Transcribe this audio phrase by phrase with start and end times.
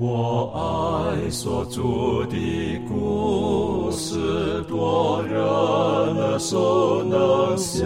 [0.00, 1.82] 我爱所著
[2.30, 7.84] 的故事，多人耳熟能详，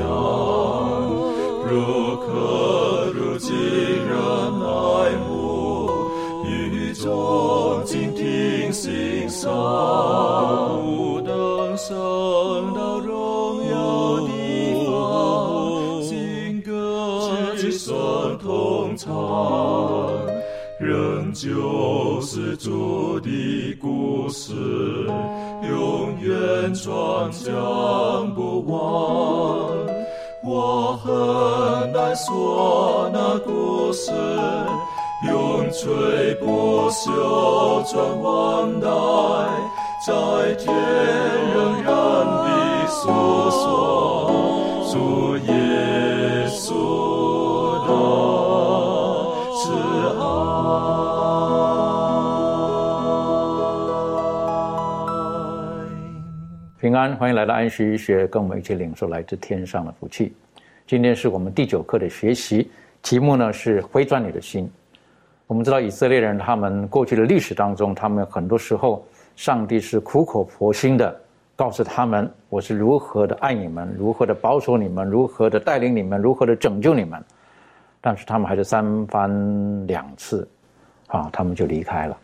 [1.65, 4.15] 如可如今人
[4.61, 5.89] 爱慕，
[6.45, 9.51] 语中静听心声，
[27.53, 29.69] 讲不忘。
[30.43, 34.11] 我很难说那故事，
[35.29, 38.89] 永垂不朽传万代，
[40.07, 40.75] 在天
[41.55, 41.93] 仍然
[42.27, 43.01] 的诉
[43.51, 43.61] 说
[44.91, 45.53] 主耶
[56.93, 60.31] 平安，欢迎来到安息医学，跟我们一起领受来自天上的福气。
[60.87, 64.71] 今天是我们第九课的学习，题目呢是回转你的心。
[65.47, 69.03] 我们知道以色列人他们过去的历史当中，他们很多时候
[69.37, 71.19] 上帝是苦口婆心的
[71.57, 77.19] 告诉他们，我是如何的爱你们，如何的保守你们，如何的带领你们，如何的拯救你们。
[78.03, 80.47] 但是他们还是三番两次，
[81.07, 82.15] 啊，他们就离开了。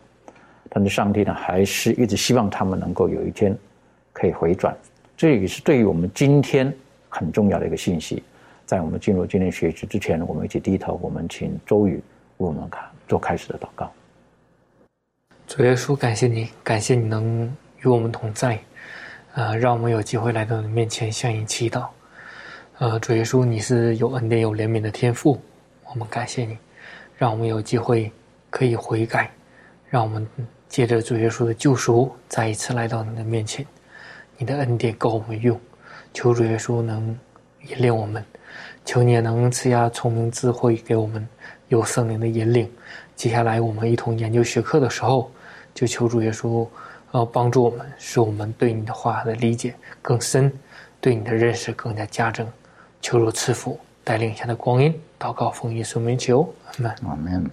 [0.69, 3.57] 但是上帝呢，还是一直希望他们能够有一天
[4.19, 4.75] 可以回转。
[5.15, 6.73] 这也是对于我们今天
[7.07, 8.21] 很重要的一个信息。
[8.65, 12.01] 在我们进入今天学习之前，我们一起低头，我们请周宇为
[12.37, 13.91] 我们看做开始的祷告。
[15.47, 18.59] 主耶稣，感谢你，感谢你能与我们同在，
[19.33, 21.87] 呃，让我们有机会来到你面前向你祈祷。
[22.77, 25.41] 呃，主耶稣，你是有恩典、有怜悯的天赋，
[25.91, 26.55] 我们感谢你，
[27.17, 28.11] 让我们有机会
[28.51, 29.31] 可以悔改，
[29.89, 30.25] 让我们
[30.67, 33.65] 借着主耶稣的救赎，再一次来到你的面前。
[34.41, 35.59] 你的恩典够我们用，
[36.13, 37.13] 求主耶稣能
[37.67, 38.23] 引领我们，
[38.85, 41.27] 求你也能赐下聪明智慧给我们，
[41.67, 42.71] 有圣灵的引领。
[43.17, 45.29] 接下来我们一同研究学课的时候，
[45.75, 46.65] 就求主耶稣，
[47.11, 50.49] 呃，帮助我们，使我们对你的话的理解更深，
[51.01, 52.47] 对你的认识更加加增。
[53.01, 56.95] 求主赐福，带领下的光阴，祷告奉耶稣名求，阿门。
[57.05, 57.51] 阿门。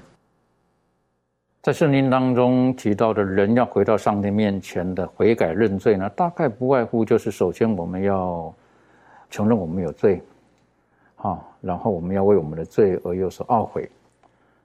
[1.66, 8.54] 在圣经当中提到的人要回到上帝面前的悔改认罪呢，大概不外乎就是首先我们要
[9.28, 10.22] 承认我们有罪，
[11.16, 13.90] 啊，然后我们要为我们的罪而有所懊悔，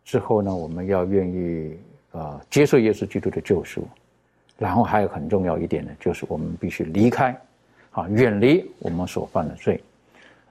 [0.05, 1.75] 之后呢，我们要愿意
[2.11, 3.83] 呃接受耶稣基督的救赎，
[4.59, 7.35] 然后还有很重要一点呢，就是我们必须离开，
[7.93, 9.81] 啊，远离我们所犯的罪。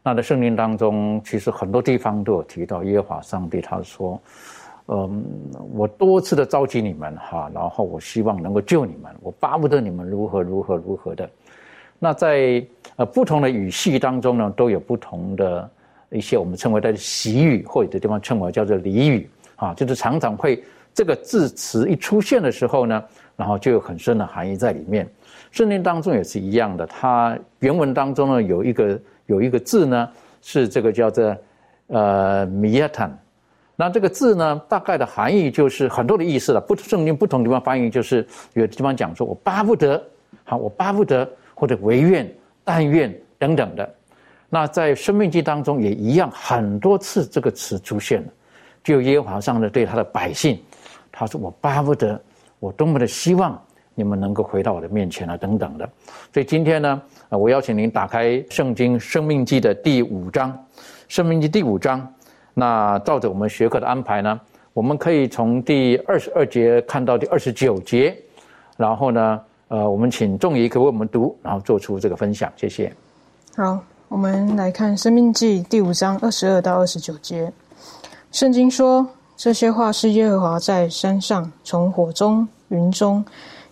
[0.02, 4.20] 那在圣经当中，其实很多地方都有提到耶和华上帝，他说。
[4.92, 5.24] 嗯，
[5.72, 11.30] 我多次的召集你们哈，然后我希望能够救你们，我巴不得你们如何如何如何的。
[11.96, 15.70] 那在呃不同的语系当中呢，都有不同的
[16.10, 20.60] 一些我们称为的习语，或者的地方称为叫做俚语啊，就是常常会
[20.92, 23.04] 这个字词一出现的时候呢，
[23.36, 25.08] 然后就有很深的含义在里面。
[25.52, 30.08] 圣经当中也是一样的，它原文当中呢有一个有一个字呢
[30.42, 31.36] 是这个叫做
[31.86, 33.16] 呃米亚坦。
[33.80, 36.60] 那这个字呢，大概的含义就是很多的意思了。
[36.60, 40.04] 不圣经不同地方翻译，就是有的地方讲说，我巴不得，
[40.44, 42.30] 好，我巴不得，或者唯愿、
[42.62, 43.94] 但愿等等的。
[44.50, 48.28] 那在生命记当中也一样，很多次这个词出现了。
[48.84, 50.60] 就耶和华上的对他的百姓，
[51.10, 52.20] 他说我巴不得，
[52.58, 53.58] 我多么的希望
[53.94, 55.88] 你们能够回到我的面前啊，等等的。
[56.34, 60.66] 所以今天呢，我邀请您打开圣经生命记的第五章，
[61.08, 62.06] 生命记第五章。
[62.60, 64.38] 那照着我们学科的安排呢，
[64.74, 68.14] 我们可以从第二十二节看到第二十九节，
[68.76, 72.92] 然后呢，呃，我们请仲怡可为我们读，然后做出这个分享，谢谢。
[73.56, 73.78] 好，
[74.08, 77.50] 我们来看《生命记》第五章二十二到二十九节。
[78.30, 83.24] 圣经说，这些话是耶和华在山上从火中、云中、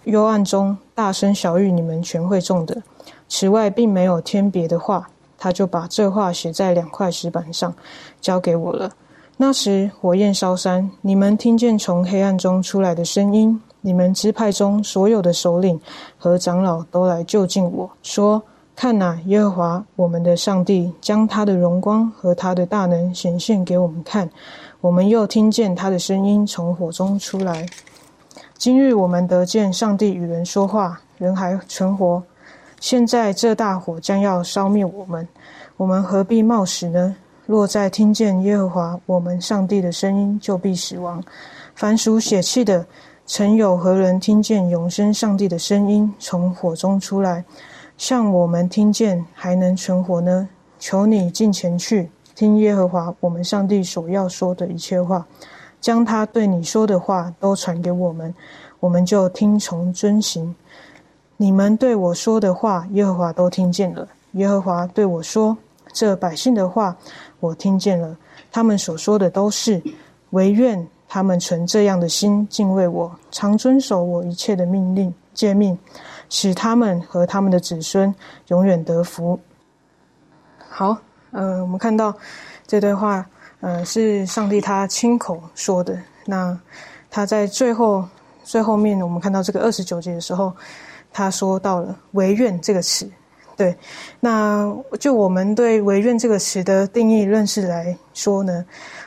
[0.05, 2.83] 幽暗中大声小谕你们全会众的。
[3.29, 5.07] 此外，并没有添别的话。
[5.39, 7.73] 他就把这话写在两块石板上，
[8.21, 8.91] 交给我了。
[9.37, 13.63] 那时火焰烧山，你们听见从黑暗中出来的声音。
[13.81, 15.81] 你们支派中所有的首领
[16.19, 18.43] 和长老都来就近我说
[18.75, 24.29] ：“看哪，耶和华我们的上帝将他的荣光和他的大能显现给我们看。
[24.81, 27.65] 我们又听见他的声音从火中出来。
[28.57, 32.21] 今日我们得见上帝与人说话，人还存活。”
[32.81, 35.27] 现在这大火将要烧灭我们，
[35.77, 37.17] 我们何必冒死呢？
[37.47, 41.23] 若再听见耶和华我们上帝的声音，就必死亡。
[41.75, 42.87] 凡属血气的，
[43.25, 47.45] 曾有何人听见永生上帝的声音从火中出来，
[47.97, 50.49] 像我们听见还能存活呢？
[50.79, 55.27] 求你进前去，听耶和华我们上帝所要说的一切话，
[55.81, 58.33] 将他对你说的话都传给我们，
[58.79, 60.55] 我们就听从遵行。
[61.41, 64.09] 你们对我说的话，耶和华都听见了。
[64.33, 65.57] 耶和华对我说
[65.95, 66.97] ：“这百姓的话，
[67.39, 68.17] 我听见了。
[68.51, 69.81] 他们所说的都是，
[70.31, 75.79] 唯愿他们存这样的心敬畏我，常遵守我一切的命令诫命，
[76.29, 78.13] 使他们和他们的子孙
[78.49, 79.39] 永远得福。”
[80.69, 80.99] 好，
[81.31, 82.13] 呃，我们看到
[82.67, 83.25] 这段话，
[83.61, 85.97] 呃，是上帝他亲口说的。
[86.27, 86.59] 那
[87.09, 88.05] 他在最后
[88.43, 90.53] 最后面，我们看到这个二十九节的时候。
[91.13, 93.11] 他说到了“唯愿”这个词，
[93.57, 93.77] 对，
[94.21, 98.65] 那就我们对“唯愿”这个词的定义认识来说呢，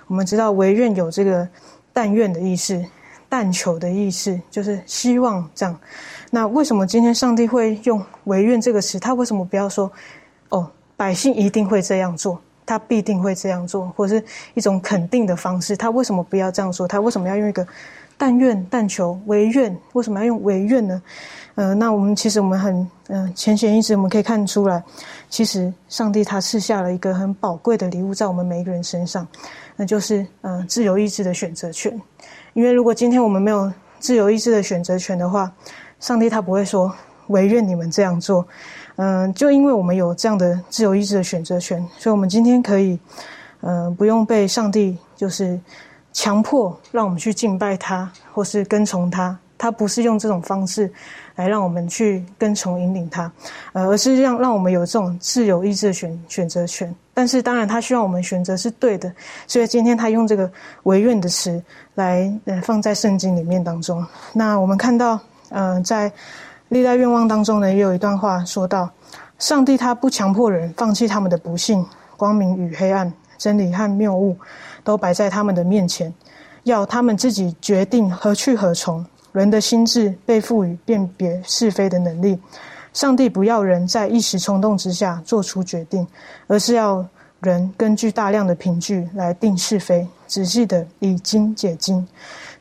[0.08, 1.48] 我们知道“唯愿”有这个
[1.94, 2.84] “但愿”的意思
[3.30, 5.80] ，“但求”的意思，就是希望这样。
[6.32, 9.00] 那为什么今天上帝会用“唯愿”这个词？
[9.00, 9.90] 他为什么不要说
[10.50, 14.22] “哦，百姓一定会这样做，他必定会这样做”，或是
[14.54, 15.78] 一种肯定的方式？
[15.78, 16.88] 他为什么不要这样说？
[16.88, 17.66] 他为什么要用一个
[18.18, 19.78] “但愿”“但求”“唯愿”？
[19.94, 21.02] 为什么要用“唯愿”呢？
[21.56, 24.82] 呃，那我们其实我们很嗯浅显易知，我们可以看出来，
[25.30, 29.28] 其实上帝他赐下了一个很宝贵的礼物在我们每一个人身上，
[29.76, 32.00] 那就是嗯自由意志的选择权。
[32.54, 35.52] 因为如果今天我们没有自由意志的选择权的话，
[36.00, 36.94] 上帝他不会说
[37.28, 38.46] 唯愿你们这样做。
[38.96, 42.98] 嗯，就因为我们有这样的自由意志的选择权，所以我们今天可以
[43.62, 45.60] 嗯不用被上帝就是
[46.14, 50.92] 强迫让我们去敬拜他或是跟从他，他不是用这种方式。
[51.36, 53.32] 来让我们去跟从引领他，
[53.74, 56.94] 呃，而是让让我们有这种自由意志的选选择权。
[57.14, 59.12] 但是当然，他希望我们选择是对的，
[59.46, 60.50] 所以今天他用这个
[60.84, 61.62] 唯愿的词
[61.96, 64.06] 来呃放在圣经里面当中。
[64.34, 65.20] 那我们看到，
[65.50, 66.12] 嗯，在
[66.70, 68.90] 历代愿望当中呢，也有一段话说到：
[69.40, 71.86] 上帝他不强迫人放弃他们的不幸，
[72.16, 74.38] 光明与黑暗，真理和谬误，
[74.84, 76.14] 都摆在他们的面前，
[76.64, 79.06] 要他们自己决定何去何从。
[79.32, 82.40] 人的心智被赋予辨别是非的能力，
[82.94, 86.06] 上帝不要人在一时冲动之下做出决定，
[86.48, 87.06] 而是要
[87.40, 92.06] 人根据大量的凭据来定是非，仔细的以经解经。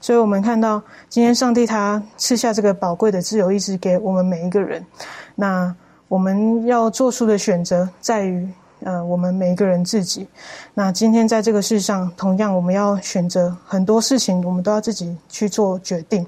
[0.00, 4.84] 所以，我们看到今天上帝他赐下这个宝贵的自由意志给我们每一个人，
[5.34, 5.74] 那
[6.08, 8.48] 我们要做出的选择在于。
[8.82, 10.26] 呃，我们每一个人自己，
[10.72, 16.26] 那今天在这个世上，同样我们要选择很多事情，我们都要自己去做决定。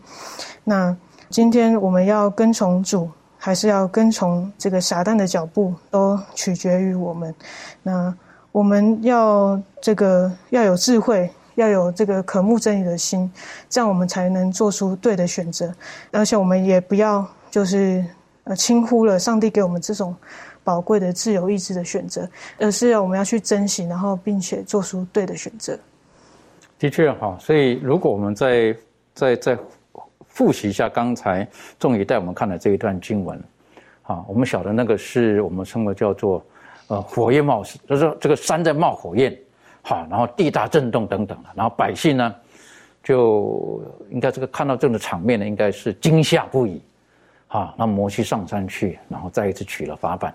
[0.62, 0.94] 那
[1.31, 3.08] 今天我们要跟从主，
[3.38, 7.34] 还是要跟从这个撒旦的脚步，都取决于我们。
[7.82, 8.14] 那
[8.50, 13.32] 我们要这个要有智慧，要有这个渴慕真理的心，
[13.70, 15.75] 这样我们才能做出对的选择。
[16.10, 18.05] 而且我们也不要就是
[18.44, 20.14] 呃轻忽了上帝给我们这种。
[20.64, 22.28] 宝贵的自由意志的选择，
[22.58, 25.78] 而是我们要去珍惜，然后并且做出对的选择。
[26.78, 28.76] 的确哈，所以如果我们再
[29.14, 29.58] 再再
[30.26, 31.46] 复习一下刚才
[31.78, 33.40] 仲宇带我们看的这一段经文，
[34.02, 36.44] 啊，我们晓得那个是我们称为叫做
[36.88, 39.36] 呃火焰冒，就是这个山在冒火焰，
[39.82, 42.34] 好，然后地大震动等等，然后百姓呢
[43.02, 43.80] 就
[44.10, 46.82] 应该这个看到这种场面呢，应该是惊吓不已，
[47.48, 50.34] 啊，那摩西上山去，然后再一次取了法板。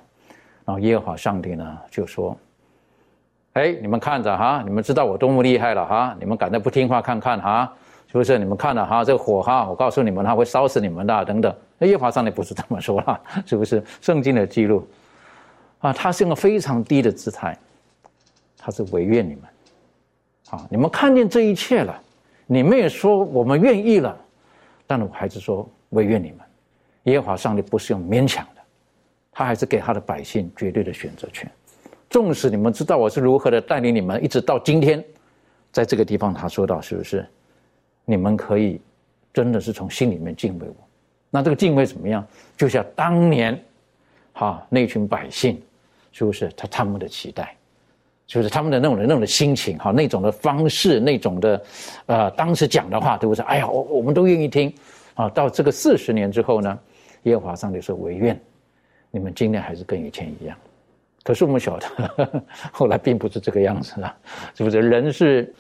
[0.67, 2.38] 然后耶和华上帝呢就说
[3.55, 6.13] ：“哎，你们看着哈，你们知道我多么厉害了哈！
[6.19, 7.74] 你们敢再不听话看看哈？
[8.07, 8.38] 是不是？
[8.38, 11.55] 你们看了哈，这火哈，我告诉你们，它会烧死你们的等等。
[11.77, 13.81] 那耶和华上帝不是这么说啦，是不是？
[14.01, 14.86] 圣经的记录
[15.79, 17.57] 啊，他是用非常低的姿态，
[18.57, 19.43] 他是违愿你们。
[20.50, 21.97] 好，你们看见这一切了，
[22.45, 24.13] 你们也说我们愿意了，
[24.86, 26.39] 但我还是说违愿你们。
[27.03, 28.45] 耶和华上帝不是用勉强。”
[29.38, 31.48] 他还是给他的百姓绝对的选择权，
[32.10, 35.06] 纵使你们知道我是如何的带领你们，一直到今天，
[35.72, 37.24] 在这个地方他说到是不是？
[38.03, 38.82] 你们可以
[39.32, 40.75] 真的是从心里面敬畏我，
[41.29, 42.25] 那这个敬畏怎么样？
[42.58, 43.63] 就像当年，
[44.34, 45.62] 哈那群百姓，
[46.12, 47.56] 是不是他他们的期待，
[48.25, 51.63] 就是他们的那种的那种的心情，哈那种的方式，那种的，
[52.08, 53.46] 呃当时讲的话，对不对？
[53.46, 54.74] 哎呀，我我们都愿意听，
[55.13, 56.79] 啊，到这个四十年之后呢，
[57.22, 58.36] 耶和华上帝说唯愿。
[59.12, 60.58] 你们今天还是跟以前一样，
[61.24, 64.16] 可是我们晓得， 后来并不是这个样子了，
[64.54, 64.82] 是不是？
[64.82, 65.54] 人是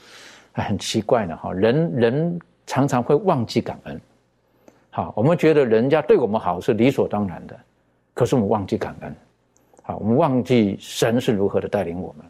[0.53, 3.99] 很奇怪的哈，人人常常会忘记感恩。
[4.89, 7.57] 好，我们觉得人家对我们好是理所当然的，
[8.13, 9.15] 可是我们忘记感恩。
[9.83, 12.25] 好，我们忘记神是如何的带领我们。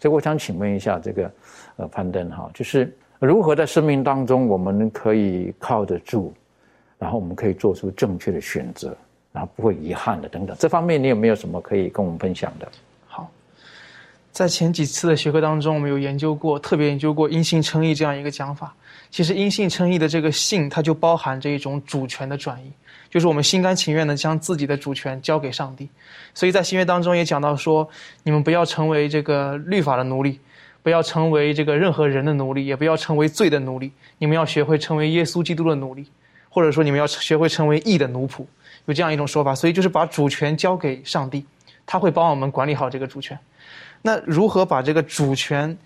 [0.00, 1.30] 所以我想请问一下这个
[1.76, 6.34] 呃攀登哈，就是如何在生命当中我们可以靠得住
[6.98, 8.96] 然后我们可以做出正确的选择，
[9.36, 10.56] 然后不会遗憾的等等。
[10.58, 12.66] 这方面你有没有什么可以跟我们分享的？
[13.06, 13.30] 好，
[14.32, 18.74] 在前几次的学科当中，我们有研究过，特别研究过因信称义这样一个讲法。
[19.10, 22.72] 其实因信称义的这个信，它就包含着一种主权的转移，
[23.10, 25.86] 就是我们心甘情愿的将自己的主权交给上帝。
[26.32, 27.86] 所以在新约当中也讲到说，
[28.22, 30.40] 你们不要成为这个律法的奴隶，
[30.82, 33.92] 不要成为这个任何人的奴隶，也不要成为罪的奴隶。
[34.16, 36.06] 你们要学会成为耶稣基督的奴隶，
[36.48, 38.44] 或者说你们要学会成为义的奴仆，
[38.86, 39.54] 有这样一种说法。
[39.54, 41.44] 所以就是把主权交给上帝，
[41.84, 43.38] 他会帮我们管理好这个主权。
[44.02, 45.76] 那如何把这个主权，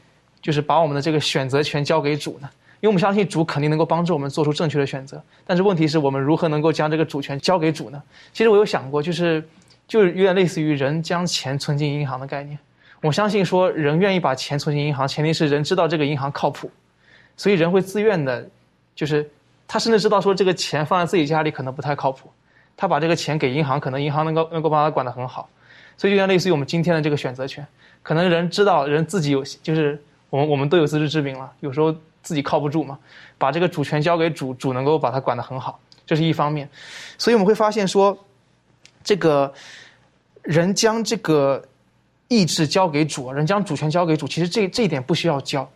[0.41, 2.49] 就是把我们的这个选择权交给主呢？
[2.81, 8.03] 因为我们相信主肯定能够帮助我们做出正确的选择，但是问题是我们如何能够将这个主权交给主呢？
[8.33, 9.47] 其实我有想过，就是
[9.87, 12.59] 就是有点类似于人将钱存进银行的概念。
[13.03, 16.71] 我相信说人愿意把钱存进银行，前提是人知道这个银行靠谱，
[17.37, 18.49] 所以人会自愿的，
[18.95, 19.31] 就是
[19.69, 22.31] 他甚至知道说这个钱放在自己家里可能不太靠谱，
[22.81, 25.49] 他把这个钱给银行，可能银行能够能够把他管得很好。
[25.99, 27.67] 所以就像类似于我们今天的这个选择权，
[28.03, 31.95] 可能人知道人自己有，就是我们我们都有自知之明了，有时候。
[32.23, 32.99] 自己靠不住嘛，
[33.39, 36.69] 把这个主权交给主，主能够把它管得很好，这是一方面。
[37.17, 38.15] 所以我们会发现说，
[39.03, 39.51] 这个
[40.43, 41.65] 人将这个
[42.29, 45.67] 意志交给主，人将主权交给主，其实这这一点不需要教。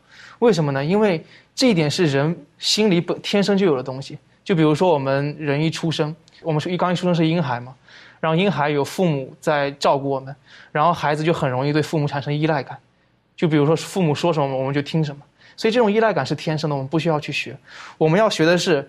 [0.41, 0.85] 为什么呢？
[0.85, 4.19] 因为这一点是人心里本天生就有的东西。
[4.45, 7.75] 就比如说我们人一出生，我们说一刚一出生是婴孩嘛，
[8.21, 10.35] 然后婴孩有父母在照顾我们，
[10.71, 12.79] 然后孩子就很容易对父母产生依赖感。
[13.37, 15.21] 就比如说父母说什么，我们就听什么。
[15.57, 17.57] 所以这种依赖感是天生的，我们不需要去学。
[17.99, 18.89] 我们要学的是，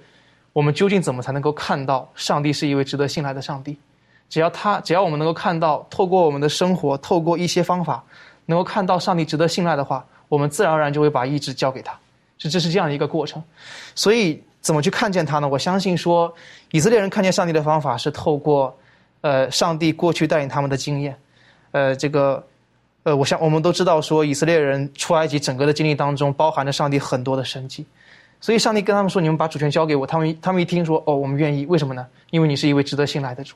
[0.53, 3.77] 我们究竟怎么才能够看到上帝是一位值得信赖的上帝？
[4.29, 8.03] 只要他，只要我们能够看到，透过我们的生活，透过一些方法，
[8.47, 11.95] 能够看到上帝值得信赖的话，我们自然而然就会把意志交给他。
[12.37, 13.41] 是，这是这样一个过程。
[13.93, 15.47] 所以，怎么去看见他呢？
[15.47, 16.33] 我相信说，
[16.71, 18.75] 以色列人看见上帝的方法是透过，
[19.21, 21.15] 呃，上帝过去带领他们的经验，
[21.69, 22.43] 呃，这个。
[23.03, 27.85] 呃，我想我们都知道，说以色列人出埃及整个的经历当中，包含着上帝很多的神迹，
[28.41, 32.07] 所以上帝跟他们说：“你们把主权交给我。”他们他们一听说：“哦，我们愿意。”为什么呢？
[32.31, 33.55] 因为你是一位值得信赖的主。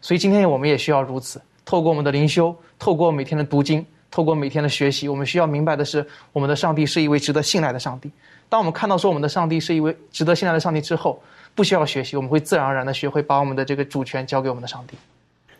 [0.00, 8.10] 所以今天我们也需要如此，透过我们的灵修，透过每天的读经，透过每天的学习，我们需要明白的是，我们的上帝是一位值得信赖的上帝。
[8.48, 11.22] 当我们看到说我们的上帝是一位值得信赖的上帝之后，
[11.54, 14.96] 不需要学习，我们会自然而然的学会把我们的这个主权交给我们的上帝。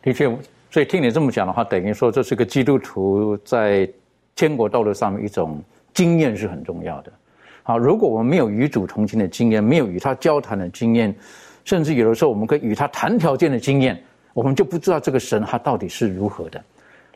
[0.03, 0.31] 的确。
[0.71, 3.89] 所以听你这么讲的话，等于说这是个基督徒在
[4.37, 5.63] 天国道路上面一种
[5.95, 7.11] 经验是很重要的。
[7.63, 11.15] 好，如果我们没有与主同行的经验，没有与他交谈的经验，
[11.65, 13.99] 甚至有的时候我们可以与他谈条件的经验，
[14.35, 16.63] 我们就不知道这个神他到底是如何的。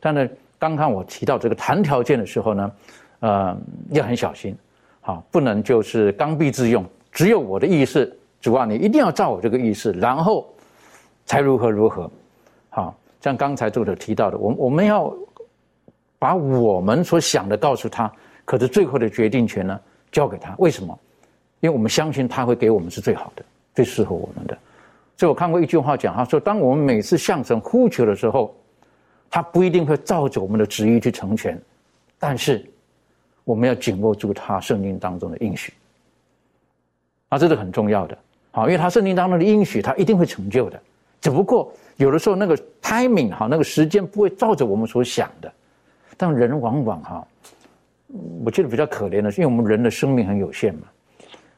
[0.01, 2.73] 但是刚刚我提到这个谈条件的时候呢，
[3.21, 3.55] 呃，
[3.91, 4.57] 要很小心，
[5.03, 6.83] 好，不能就是刚愎自用，
[7.13, 10.49] 只有我的意思，主啊，你一定要照我这个意思，然后
[11.27, 12.11] 才如何如何，
[12.71, 12.97] 好。
[13.21, 15.15] 像刚才作者提到的，我我们要
[16.19, 18.13] 把我们所想的告诉他，
[18.45, 19.79] 可是最后的决定权呢
[20.11, 20.53] 交给他。
[20.59, 20.99] 为什么？
[21.61, 23.45] 因为我们相信他会给我们是最好的、
[23.77, 24.59] 最适合我们的。
[25.17, 28.53] 所以我看过一句话讲，他说：当我们每次向神呼求的时候，
[29.31, 31.57] 他不一定会照着我们的旨意去成全，
[32.19, 32.69] 但是
[33.45, 35.73] 我们要紧握住他圣经当中的应许。
[37.29, 38.17] 啊，这是很重要的。
[38.51, 40.81] 好，因为他圣经当中的应许，他一定会成就的。
[41.21, 41.73] 只不过。
[41.99, 45.53] 有的时候那个 timing 哈，那个时间不会照着我们所想的，
[46.17, 47.29] 但人往往哈，
[48.43, 50.87] 我觉得比较可怜的是，因为我们人的生命很有限嘛，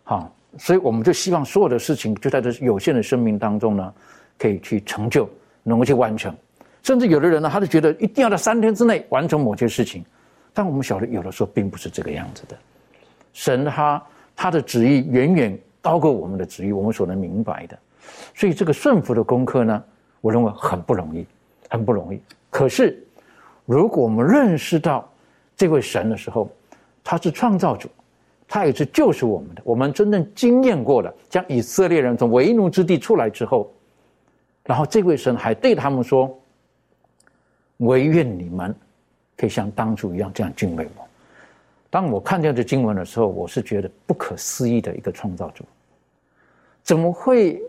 [0.02, 3.94] 好，所以我们就希望所有的事情就在这有限的生命当中呢，
[4.36, 5.26] 可以去成就，
[5.62, 6.34] 能够去完成，
[6.82, 10.04] 甚至有的人呢，他就觉得一定要在三天之内完成某些事情，
[10.54, 12.56] 但我们晓得有的时候并不是这个样子的，
[13.34, 14.02] 神他
[14.34, 17.78] 他的旨意远远高过我们的旨意，我们所能明白的，
[18.34, 19.84] 所以这个顺服的功课呢。
[20.20, 21.26] 我认为很不容易，
[21.68, 22.18] 很不容易。
[22.48, 23.06] 可是，
[23.66, 25.06] 如果我们认识到
[25.54, 26.48] 这位神的时候，
[27.02, 27.90] 他是创造主，
[28.48, 29.60] 他也是救赎我们的。
[29.66, 33.70] 我们真正经验过了，将以色列人从为奴之地出来之后，
[34.64, 36.34] 然后这位神还对他们说
[37.84, 38.74] ：“唯愿你们
[39.36, 41.06] 可以像当初一样这样敬畏我。”
[41.90, 45.64] 当我看见这经文的时候，我是觉得不可思议的一个创造主，
[46.82, 47.62] 怎么会？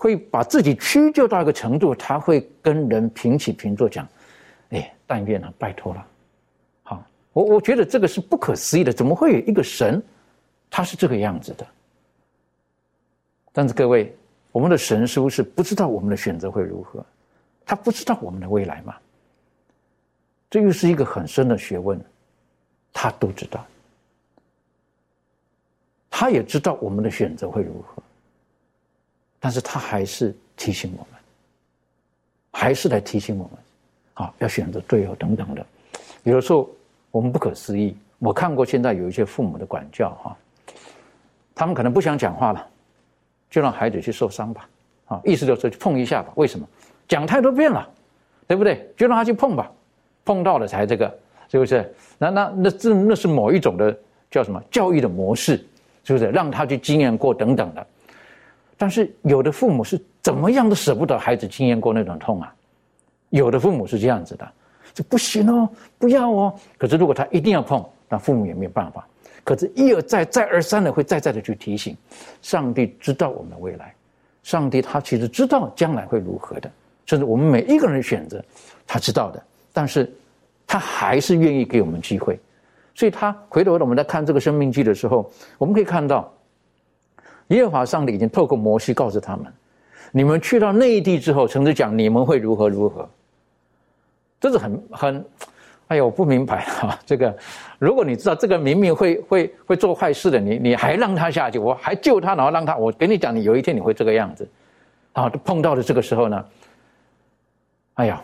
[0.00, 4.08] 会把自己屈就到一个程度，他会跟人平起平坐讲
[4.72, 6.06] ：“哎，但愿啊，拜托了。”
[6.84, 10.02] 好，我我觉得这个是不可思议的，怎么会有一个神，
[10.70, 11.66] 他是这个样子的？
[13.52, 14.16] 但是各位，
[14.52, 17.04] 我们的神是不是不知道我们的选择会如何？
[17.66, 18.96] 他不知道我们的未来吗？
[20.50, 21.98] 这又是一个很深的学问，
[22.92, 23.64] 他都知道，
[26.10, 28.02] 他也知道我们的选择会如何。
[29.38, 31.20] 但是他还是提醒我们，
[32.52, 35.64] 还是来提醒我们，啊，要选择对哦等等的。
[36.24, 36.68] 有的时候
[37.10, 40.36] 我们不可思议，我看过现在有一些父母的管教哈，
[41.54, 42.68] 他们可能不想讲话了，
[43.48, 44.68] 就让孩子去受伤吧，
[45.06, 46.32] 啊，意思就是碰一下吧。
[46.34, 46.68] 为什么？
[47.08, 47.88] 讲太多遍了，
[48.46, 48.92] 对不对？
[48.96, 49.72] 就让他去碰吧，
[50.30, 51.12] 碰到了才这个，
[51.50, 51.92] 是不是？
[52.16, 53.98] 那那那这那是某一种的
[54.30, 55.56] 叫什么教育的模式，
[56.04, 56.26] 是不是？
[56.26, 57.84] 让他去经验过等等的。
[58.78, 62.54] 但是有的父母是怎么样都舍不得孩子经验过那种痛啊，
[63.30, 64.48] 有的父母是这样子的，
[64.94, 65.68] 这不行哦，
[65.98, 66.54] 不要哦。
[66.78, 69.04] 可是如果他一定要碰，那父母也没有办法。
[69.42, 71.96] 可是，一而再，再而三的会再再的去提醒，
[72.40, 73.92] 上帝知道我们的未来，
[74.44, 76.70] 上帝他其实知道将来会如何的。
[77.06, 78.40] 甚至我们每一个人选择，
[78.86, 80.08] 他知道的，但是
[80.70, 82.38] 他还是愿意给我们机会。
[82.94, 86.32] 所以，他回头我们在看这个生命记的时候，我们可以看到，
[87.48, 89.52] 耶和华上帝已经透过摩西告诉他们：
[90.12, 93.08] 你们去到内地之后，甚至讲你们会如何如何。
[94.38, 95.24] 这是很很，
[95.88, 96.96] 哎呀，我不明白啊！
[97.04, 97.36] 这个，
[97.80, 104.48] 如果你知道这个明明会会会做坏事的，你你还让他下去，我还救他，然后让他，我跟你讲，你有一天你会这个样子，
[105.14, 106.44] 啊，碰到的这个时候呢？
[107.94, 108.22] 哎呀，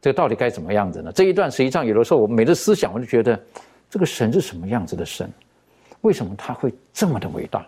[0.00, 1.10] 这个到底该怎么样子呢？
[1.12, 3.40] 这一段实际上有的时候，我每次思想，我就觉得，
[3.90, 5.28] 这个神是什么样子的神？
[6.02, 7.66] 为什么他会这么的伟大？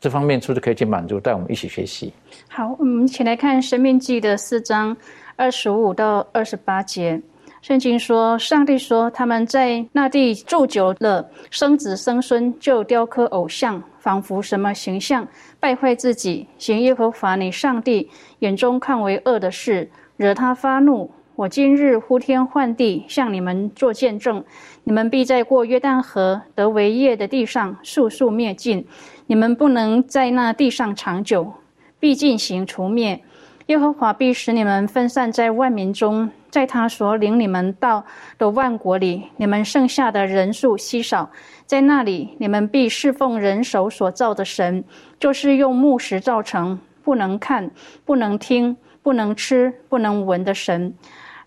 [0.00, 2.12] 这方面是不是可以去满足，带我们一起学习？
[2.48, 4.96] 好，我们一起来看《生命记》的四章
[5.36, 7.20] 二十五到二十八节。
[7.62, 15.26] 圣经说，上帝说，他们在那地住久了，生子生孙就雕刻偶像，仿佛什么形象，
[15.58, 18.08] 败坏自己，行耶和华你上帝
[18.38, 19.90] 眼中看为恶的事。
[20.16, 24.42] 惹他发怒，我今日呼天唤地向你们做见证，
[24.82, 28.84] 你们必在过约旦河得为业的地上速速灭尽，
[29.28, 31.52] 你们不能在那地上长久，
[32.00, 33.22] 必进行除灭。
[33.66, 38.04] 耶和华必使你们分散在万民中，在他所领你们到
[38.36, 41.30] 的万国里，你们剩下的人数稀少，
[41.64, 44.82] 在那里你们必侍奉人手所造的神，
[45.20, 47.70] 就是用木石造成，不能看，
[48.04, 48.76] 不能听。
[49.00, 50.92] 不能吃、不能闻的神，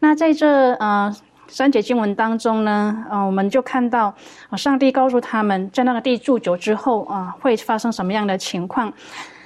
[0.04, 1.16] 那在这呃
[1.48, 4.12] 三节经文当中呢，呃，我们就看到，
[4.58, 8.92] 上帝告诉他们在那个地住久之后啊，会发生什么样的情况。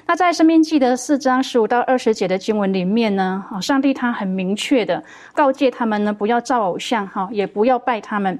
[0.07, 8.39] 那在生命记的四章十五到二十节的经文里面呢，啊，上帝他很明确的告诫他们呢，不要造偶像，哈，也不要拜他们。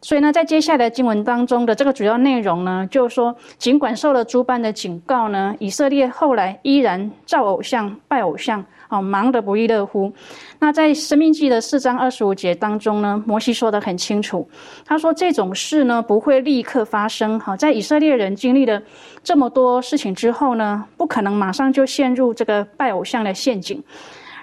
[0.00, 8.64] 所以呢，在接下来经文当中的这个主要内容呢，就是说，尽管受了诸般的警告呢，以色列后来依然造偶像、拜偶像。
[8.88, 10.12] 好，忙得不亦乐乎。
[10.58, 14.48] 那在《生命记》的四章二十五节当中呢，摩西说的很清楚，
[14.84, 17.38] 他说这种事呢不会立刻发生。
[17.40, 18.82] 哈，在以色列人经历了
[19.22, 23.82] 这么多事情之后呢，不可能马上就陷入这个拜偶像的陷阱。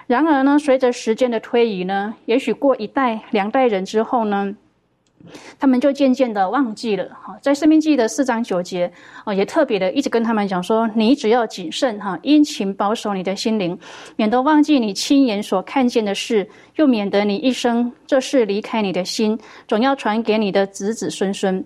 [0.06, 4.54] 然而呢，随着时间的推移呢，也许过一代、两代人之后呢。
[5.58, 8.90] 他们就渐渐的忘记了哈，在生命记的四章九节
[9.24, 13.78] 哦，也特别的一直跟他们讲说，你只要谨慎哈，殷勤保守你的心灵，
[14.16, 21.64] 免得忘记你亲眼所看见的事，又免得你一生这事离开你的心，总要传给你的子子孙孙。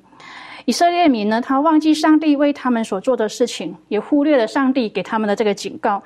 [0.64, 6.02] 以色列民呢，他忘记上帝为他们所做的事情，也忽略了上帝给他们的这个警告。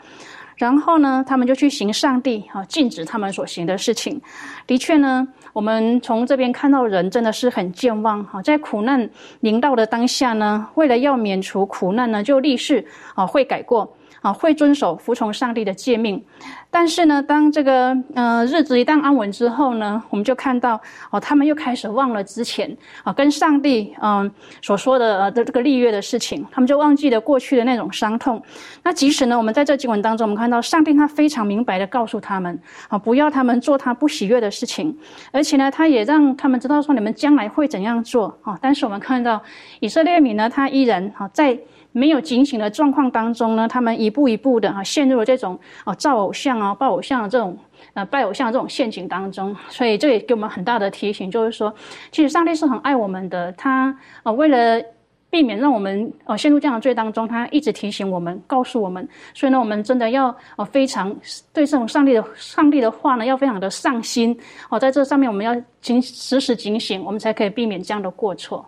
[0.57, 4.21] 然后呢，他们就去行上帝啊禁止他们所行的事情。
[4.67, 9.09] 的确呢，我们从这边看到人真的是很健忘哈，在苦难
[9.41, 12.85] 临到的当下呢，为了要免除苦难呢，就立誓
[13.15, 13.97] 啊会改过。
[14.21, 16.23] 啊，会遵守、服从上帝的诫命，
[16.71, 20.81] 但是呢，当这个呃日子一旦安稳之后呢，我们就看到
[21.11, 24.31] 哦，他们又开始忘了之前啊跟上帝嗯
[24.61, 28.43] 所说的呃的这个立约的事情，他们就忘记了过去的那种伤痛。
[28.83, 34.95] 那即使呢，我们在这经文当中，我们看到上帝他非常明白的告诉他们啊，不要他们做他不喜悦的事情，
[35.33, 38.59] 而且呢，他也让他们知道说你们将来会怎样做啊。
[38.61, 39.43] 但是我们看到
[39.81, 41.59] 以色列民呢，他依然啊在。
[41.93, 47.57] 没有警醒的状况当中呢，他们一步一步的啊陷入了这种啊造偶像啊拜偶像的这种
[47.95, 51.75] 呃拜偶像的这种陷阱当中，所以这也给我们很大的提醒，就是说，
[52.13, 54.83] 其实上帝是很爱我们的，他啊为了
[55.31, 61.15] 避免让我们呃陷入这样的罪当中，他一直提醒我们，告诉我们，所以呢，我们真的要呃非常
[61.53, 64.37] 对这种上帝的上帝的话呢，要非常的上心
[64.69, 68.65] 哦，在这上面我们要警时时警醒，我们才可以避免这样的过错。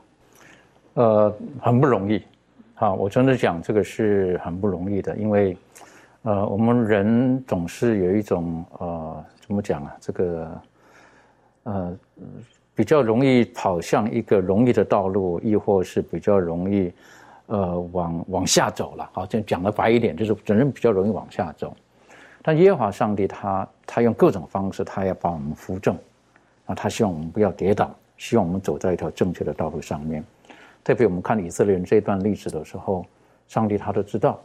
[0.94, 2.20] 呃，很不容易。
[2.82, 5.56] 啊，我真的讲这个是很不容易的，因为，
[6.22, 9.96] 呃，我们人总是有一种呃，怎么讲啊？
[10.00, 10.60] 这个，
[11.62, 11.96] 呃，
[12.74, 16.92] 比较容易跑向一个容易的道路，亦或是比较容易，
[17.46, 19.08] 呃往往下走了。
[19.12, 21.72] 好，这讲的白一点，就是人比较容易往下走。
[22.42, 25.96] 但耶和华上帝他他用各种方式，他要把我们扶正，
[26.66, 30.24] 啊，他希望我们不要跌倒，希望我们走在一条正确的道路上面。
[30.84, 33.06] 特别我们看以色列人这段历史的时候，
[33.46, 34.40] 上帝他都知道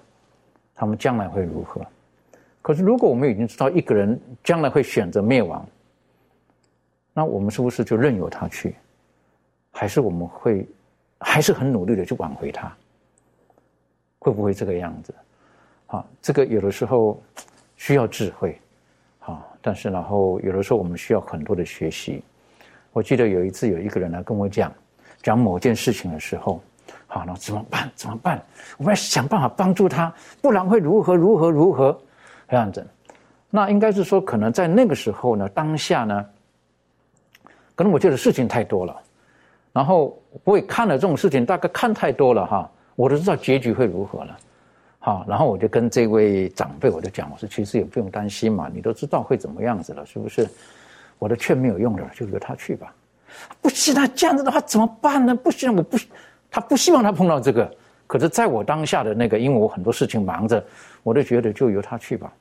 [0.76, 1.82] 他们将来会如何。
[2.62, 5.65] 可是如果我们已经知道一个人将来会选择灭亡，
[7.13, 8.76] 那我们是不是就任由他去？
[9.71, 10.67] 还是我们会
[11.19, 12.71] 还是很努力的去挽回他？
[14.19, 15.13] 会不会这个样子？
[15.88, 17.19] 啊，这个有的时候
[17.78, 18.60] 需要智慧，
[19.19, 22.21] 啊，但是然后有的时候我们需要很多的学习。
[22.91, 24.71] 我记得有一次有一个人来跟我讲。
[25.28, 26.63] 讲某件事情的时候，
[27.06, 27.92] 好，那怎么办？
[27.96, 28.42] 怎么办？
[28.78, 30.10] 我们要想办法帮助他，
[30.42, 32.00] 不然会如何如何如何
[32.48, 32.88] 这样子。
[33.50, 36.26] 那应该是说，可能在那个时候呢，当下呢，
[37.76, 38.96] 可能我觉得事情太多了，
[39.74, 44.38] 然后我也看了这种事情，大概看太多了哈，我都知道结局会如何了。
[45.00, 50.48] 好，然后我就跟这位长辈我就讲，我说其实也不用担心嘛，你都知道会怎么样子了，是不是？
[51.20, 52.94] 我的劝没有用的，就由他去吧。
[53.62, 55.36] 不行，他这样子的话怎么办呢？
[55.36, 55.98] 不行，我不，
[56.50, 57.70] 他不希望他碰到这个。
[58.06, 60.63] 可是，在我当下的那个，因为我很多事情忙着，
[61.04, 62.32] 我都觉得就由他去吧。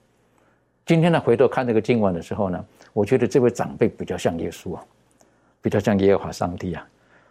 [0.84, 4.84] 今天呢，回头看这个经文的时候呢，我觉得这位长辈比较像耶稣啊，
[5.60, 6.86] 比较像耶和华上帝啊。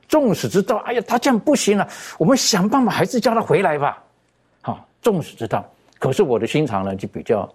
[0.10, 1.88] 纵使知道，哎呀，他这样不行了，
[2.18, 4.04] 我们想办法还是叫他回来吧。
[4.62, 5.66] 好，纵使知道，
[5.98, 7.50] 可是我的心肠呢，就比较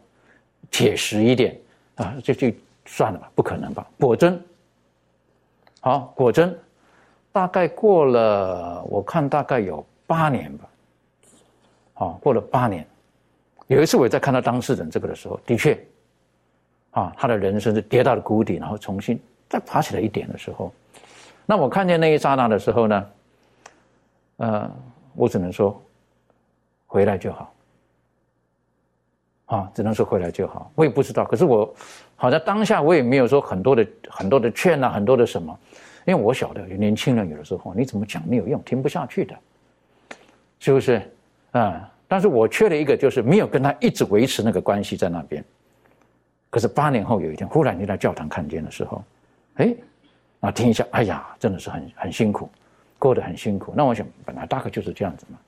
[0.71, 1.55] 铁实一点
[1.97, 2.51] 啊，就就
[2.87, 3.87] 算了吧，不可能吧？
[3.99, 4.43] 果真。
[5.81, 6.59] 好，果真，
[7.33, 10.69] 大概过了，我看大概有八年吧。
[11.95, 12.87] 好，过了八年，
[13.67, 15.79] 有一次我在看到当事人这个的时候，的确，
[16.91, 20.73] 啊，他的人生是跌到了谷底，然后重新再爬起来一点的时候，
[21.47, 23.11] 那我看见那一刹那的时候呢，
[24.37, 24.71] 呃，
[25.15, 25.81] 我只能说，
[26.87, 27.53] 回来就好。
[29.51, 30.71] 啊，只能说回来就好。
[30.77, 31.75] 我也不知道，可是我
[32.15, 35.59] 好在当下，我也没有说很多的很多的劝啊，很多的什么，
[36.07, 39.37] 因为我晓得有年轻人有的时候你怎么讲没有用，听不下去的，
[40.61, 41.03] 是不是？
[41.51, 45.45] 啊，但是我缺了一个，就是没有跟他一直维持那个关系在那边。
[46.49, 49.03] 可是八年后有一天，忽然就在教堂看见的时候，
[49.55, 49.75] 哎，
[50.39, 52.49] 啊，听一下，哎呀，真的是很很辛苦，
[53.01, 53.75] 过得很辛苦。
[53.77, 55.39] 那我想，本来大概就是这样子嘛，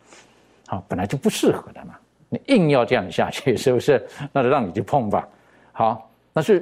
[0.77, 1.95] 啊，本来就不适合的嘛。
[2.33, 4.03] 你硬要这样下去， 是不是？
[4.33, 5.29] 那就让你去碰吧。
[5.73, 6.61] 好，但是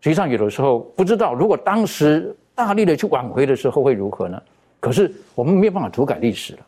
[0.00, 4.40] 实际上有的时候不知道，如果当时大力的去挽回的时候会如何呢？
[4.78, 6.66] 可是我们没有办法涂改历史了。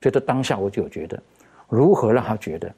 [0.00, 1.22] 所以在当下我就觉得，
[1.68, 2.74] 如何让他觉得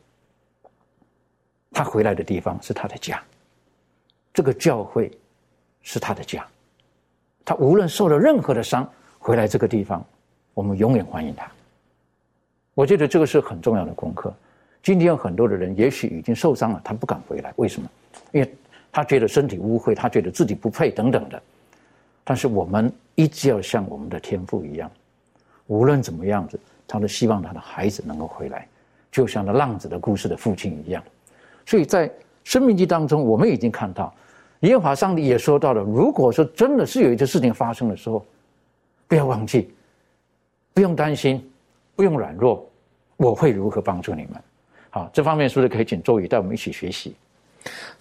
[1.71, 3.23] 他回来的地方是他的家，
[4.35, 5.11] 这个教会
[5.83, 6.45] 是他的家，
[7.45, 10.05] 他无论受了任何的伤，回来这个地方，
[10.55, 11.49] 我们永远欢迎他。
[12.75, 14.35] 我觉得这个是很重要的功课。
[14.87, 17.53] 今天有很多的人，也许已经受伤了，他不敢回来。
[17.57, 17.91] 为什么？
[18.31, 18.55] 因为
[18.93, 21.43] 他觉得身体污秽，他觉得自己不配等等的。
[22.23, 24.89] 但是我们一直要像我们的天父一样，
[25.67, 28.69] 无论怎么样子，他都希望他的孩子能够回来，
[29.11, 31.03] 就像那浪子的故事的父亲一样。
[31.67, 32.09] 所以在
[32.45, 34.15] 生命记当中，我们已经看到，
[34.61, 38.25] 耶和华上帝也说到了：如果说真的是有一件事情发生的时候，
[39.09, 39.75] 不要忘记，
[40.73, 41.45] 不用担心，
[41.97, 42.65] 不用软弱，
[43.17, 44.41] 我会如何帮助你们。
[44.97, 47.15] 啊，这方面是不是可以请周宇带我们一起学习？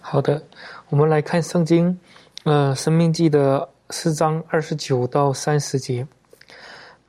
[0.00, 0.42] 好的，
[0.88, 2.00] 我们来看圣经，
[2.44, 6.06] 呃，《生命记》的四章二十九到三十节。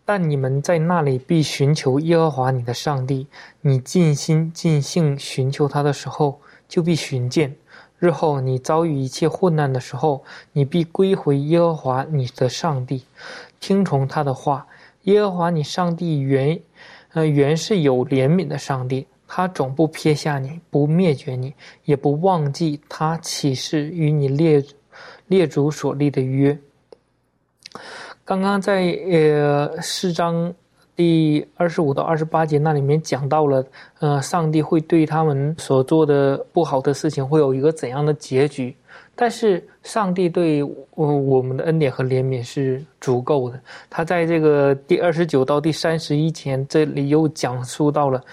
[0.03, 3.27] 但你们在那里必寻求耶和华你的上帝，
[3.61, 7.55] 你尽心尽性寻求他的时候，就必寻见。
[7.97, 10.21] 日后你遭遇一切困难的时候，
[10.51, 13.05] 你必归回耶和华你的上帝，
[13.61, 14.67] 听从他的话。
[15.03, 16.59] 耶和华你上帝原，
[17.13, 19.07] 呃，原是有怜悯的上帝。
[19.27, 24.63] 他总不撇下你，不灭绝你，也不忘记他起誓与你列
[25.27, 26.57] 列祖所立的约。
[28.23, 30.53] 刚刚在呃四章
[30.95, 33.65] 第二十五到二十八节那里面讲到了，
[33.99, 38.75] 呃，上帝会对他们所做的不好的事情会有一个怎样的结局？
[39.15, 43.59] 但是上帝对我我们的恩典和怜悯是足够的。
[43.89, 48.23] 他在这个第二十九到第三十一节这里又讲述到了。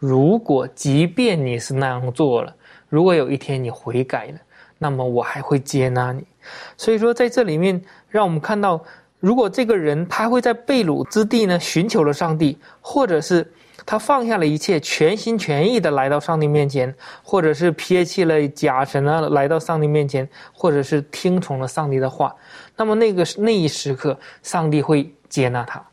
[0.00, 2.56] 如果即便你是那样做了，
[2.88, 4.38] 如果有一天你悔改了，
[4.78, 6.24] 那么我还会接纳你。
[6.78, 8.82] 所以说，在这里面，让我们看到，
[9.20, 13.46] 如果这个人他会在被掳之地呢寻求了上帝，或者是
[13.84, 22.34] 他放下了一切，全心全意的来到上帝面前，或者是撇弃了假神啊，来到上帝面前，或者是听从了上帝的话，
[22.74, 25.84] 那么那个那一时刻，上帝会接纳他。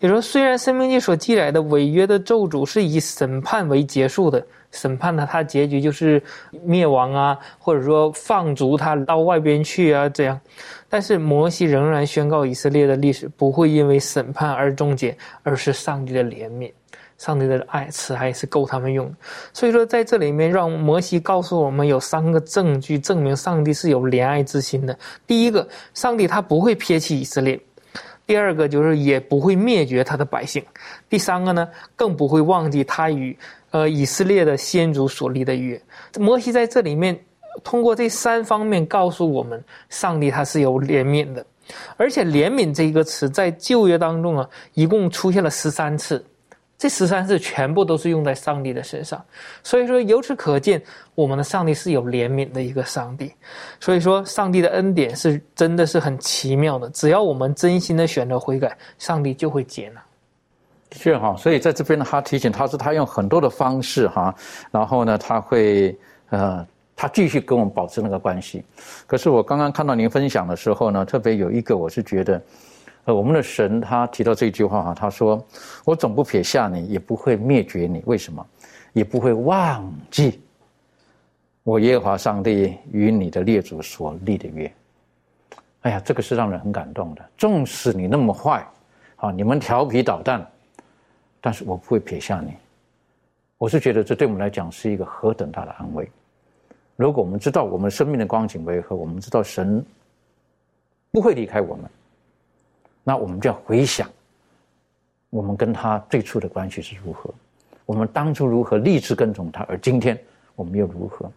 [0.00, 6.22] 也说，虽然《生命记》所记载的违约的咒诅是以审判为结束的，审判呢，它结局就是
[6.64, 10.40] 灭亡啊，或者说放逐他到外边去啊，这样。
[10.88, 16.72] 但是摩西仍然宣告以色列的历史不会因为审判而终结，而是上帝的怜悯。
[17.18, 19.12] 上帝的爱慈爱是够他们用，
[19.52, 24.96] 所以说在这里面，让摩西告诉我们有三个证据证明上帝是有怜爱之心的。
[25.26, 27.58] 第一个，上帝他不会撇弃以色列；
[28.28, 30.62] 第二个，就是也不会灭绝他的百姓；
[31.08, 33.34] 第三个呢，更不会忘记他与
[33.70, 35.80] 呃以色列的先祖所立的约。
[36.18, 37.18] 摩西在这里面
[37.64, 41.46] 通过这三方面告诉我们，上帝他是有怜悯的，
[41.96, 46.22] 而且怜悯这一个词在旧约当中啊，一共出现了十三次。
[46.78, 49.20] 这十三次全部都是用在上帝的身上，
[49.64, 50.80] 所以说由此可见，
[51.16, 53.32] 我们的上帝是有怜悯的一个上帝。
[53.80, 56.88] 所以说，上帝的恩典是真的是很奇妙的。
[56.90, 60.00] 只要我们真心的选择悔改，上帝就会接纳。
[60.88, 64.32] 的确哈，所以在这边呢，他提醒他是他用很多的方式哈，
[64.70, 65.98] 然后呢，他会
[66.30, 66.64] 呃，
[66.94, 68.64] 他继续跟我们保持那个关系。
[69.04, 72.40] 可是我刚刚看到您分享的时候呢，特别有一个我是觉得。
[73.14, 75.44] 我们的神他提到这句话哈，他说
[75.84, 78.02] ：“我总不撇下你，也不会灭绝你。
[78.06, 78.46] 为什么？
[78.92, 80.40] 也不会忘记
[81.62, 84.72] 我耶和华上帝与你的列祖所立的约。”
[85.82, 87.24] 哎呀，这个是让人很感动的。
[87.36, 88.66] 纵使你那么坏，
[89.16, 90.44] 啊，你们调皮捣蛋，
[91.40, 92.52] 但是我不会撇下你。
[93.58, 96.10] 我是觉得这对我们来讲是一个何等大的安慰。
[96.96, 99.84] 如果我们知道我们生命的光景为何，我们知道神
[101.12, 101.88] 不会离开我们。
[103.08, 104.06] 那我们就要回想，
[105.30, 107.32] 我们跟他最初的关系是如何，
[107.86, 110.14] 我们当初如何立志跟从他，而今天
[110.54, 111.32] 我们又如何？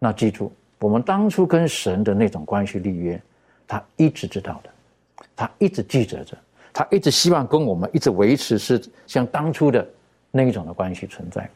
[0.00, 3.22] 那记住，我们当初跟神的那种关系立约，
[3.64, 4.70] 他一直知道的，
[5.36, 6.36] 他一直记着着，
[6.72, 9.88] 他一直希望跟我们一直维持是像当初的
[10.32, 11.48] 那一种的关系存在。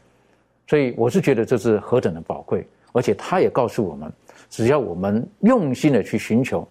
[0.67, 4.09] 所以我是觉得这是何等的宝贵，而且他也告诉我们，
[4.49, 6.65] 只要我们用心的去寻求，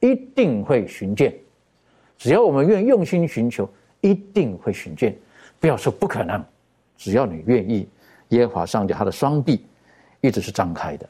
[0.00, 1.34] 一定会寻见。
[2.22, 3.68] 只要我们愿用心寻求，
[4.00, 5.12] 一定会寻见。
[5.58, 6.40] 不要说不可能，
[6.96, 7.88] 只要你愿意，
[8.28, 9.66] 耶和华上帝他的双臂
[10.20, 11.08] 一直是张开的。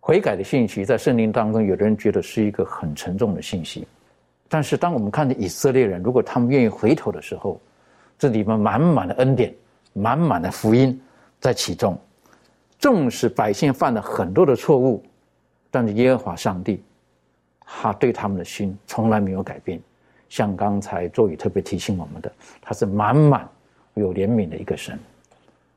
[0.00, 3.86] 悔改的信息在圣经当中，有的人觉得是一个很沉重的信息，
[4.48, 7.60] 但是当我们看到以色列人，如果他们愿意回头的时候，
[8.18, 9.54] 这里面满满的恩典，
[9.92, 10.98] 满满的福音
[11.40, 11.94] 在其中。
[12.78, 15.04] 纵使百姓犯了很多的错误，
[15.70, 16.82] 但是耶和华上帝，
[17.60, 19.78] 他对他们的心从来没有改变。
[20.28, 23.48] 像刚才作宇特别提醒我们的，他是满满
[23.94, 24.98] 有怜悯的一个神，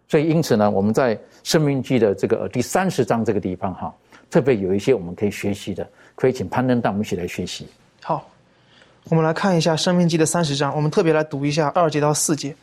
[0.07, 3.93] 所以因此呢，我们在《生命记》的这个第三十章这个地方哈，
[4.29, 7.67] 特别有一些我们可以学习的，可以请攀登带我们一起来学习。
[8.01, 8.27] 好，
[9.05, 12.55] 我们来看一下《生命记》的三十章，我们特别来读一下二节到四节。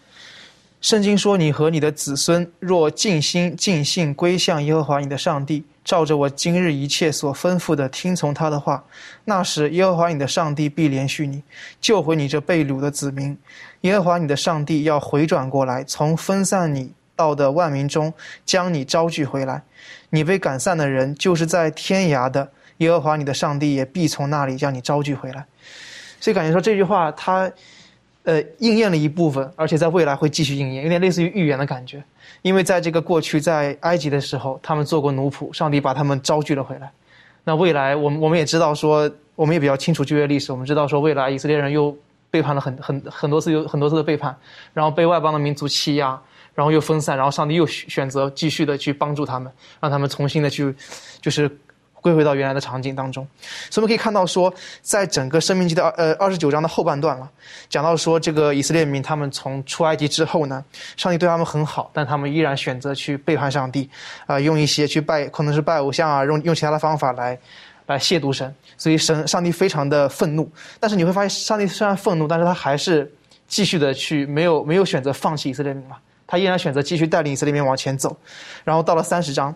[0.80, 8.82] 圣经说：“你和你的子孙若尽心尽性归向耶和华你的上帝。”照着我今日一切所吩咐的，听从他的话，
[9.24, 11.40] 那时耶和华你的上帝必连续你，
[11.80, 13.38] 救回你这被掳的子民。
[13.82, 18.12] 耶和华你的上帝要回转过来，从分散你到的万民中
[18.44, 19.62] 将你招聚回来。
[20.10, 25.46] 你被赶散的人，就是在天涯的耶和华你的上帝也必从那里将你招聚回来。
[26.20, 27.48] 所以感觉说这句话，它，
[28.26, 32.02] 呃，应验了一部分，而且在未来会继续应验，有点类似于预言的感觉。
[32.42, 36.90] 因为在这个过去，在埃及的时候，他们做过奴仆，上帝把他们招聚了回来。
[37.44, 41.96] 那未来，我们我们也知道说，我们也比较清楚旧约历史，我们知道说，未来以色列人又
[42.28, 44.36] 背叛了很很很多次，有很多次的背叛，
[44.74, 46.20] 然后被外邦的民族欺压，
[46.52, 50.74] 然后又分散，然后上帝又选择继续的去帮助他们，让他们重新的去，
[51.20, 51.48] 就是。
[52.00, 53.26] 归回到原来的场景当中，
[53.68, 57.28] 所以我们可以看到说，在整个生命记的二呃二十九章的后半段了，
[57.68, 60.64] 讲到说这个以色列民他们从出埃及之后呢，
[60.96, 63.90] 上帝对他们很好，但他们依然选择去背叛上帝，
[64.26, 67.36] 啊，用一些去拜可能是拜偶像啊，用用其他的方法来
[67.86, 70.48] 来亵渎神，所以神上帝非常的愤怒。
[70.78, 73.12] 但是你会发现，上帝虽然愤怒，但是他还是
[73.48, 78.16] 继续的去没有没有选择放弃以色列民嘛，他依然选择继续带领以色列民往前走。
[78.62, 79.52] 然后到了三十章。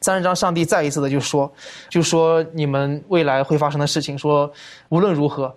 [0.00, 1.52] 三十章，上帝再一次的就说，
[1.88, 4.50] 就说你们未来会发生的事情，说
[4.88, 5.54] 无论如何，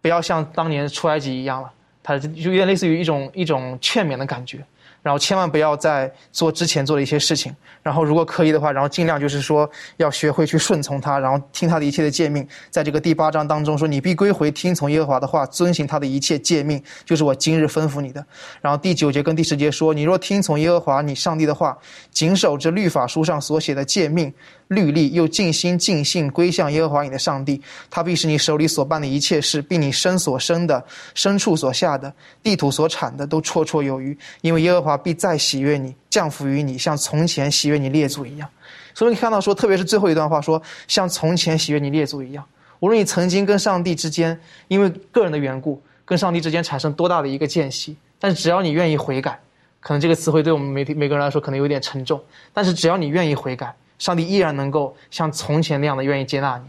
[0.00, 1.70] 不要像当年出埃及一样了。
[2.02, 4.64] 他就有点类似于一种一种劝勉的感觉。
[5.06, 7.54] 然后千万不要再做之前做的一些事情。
[7.80, 12.44] 然后如果可以的话，然后尽量就是说要学会去顺从他，然后听他的一切的诫命。
[12.70, 18.26] 在这个第八章当中说：“你必归回，听从耶和华的话，遵行他的一切诫命，就是我今日吩咐你的。”
[18.60, 21.78] 然后第九节跟第十节说：“你若听从耶和华你上帝的话，
[22.10, 24.34] 谨守这律法书上所写的诫命。”
[24.68, 34.16] 律例又尽心尽性归向耶和华你的上帝，他必使你手里所办的一切事，并你身所生的、牲畜所下的、地土所产的，都绰绰有余。
[34.40, 38.48] 因为耶和华必再喜悦你，降福于你，像从前喜悦你列祖一样。
[38.92, 42.44] 所以你看到说，特别是最后一段话说，像从前喜悦你列祖一样。
[42.80, 49.38] 无论你曾经跟上帝之间因为个人的缘故，跟上帝之间产生多大的一个间隙，但是只要你愿意悔改，
[49.80, 52.20] 可能这个词汇对我们每每个人来说可能有点沉重，
[52.52, 53.74] 但是只要你愿意悔改。
[53.98, 56.64] 上帝依然能够像从前那样的愿意接纳你。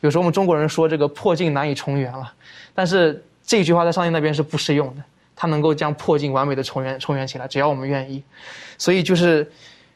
[0.00, 2.32] 有时候我们中国人说这个破镜难以重圆了，
[2.74, 5.02] 但是这句话在上帝那边是不适用的。
[5.36, 8.22] 他能够将破镜完美的重圆重圆起来，只要我们愿意。
[8.76, 9.50] 所以就是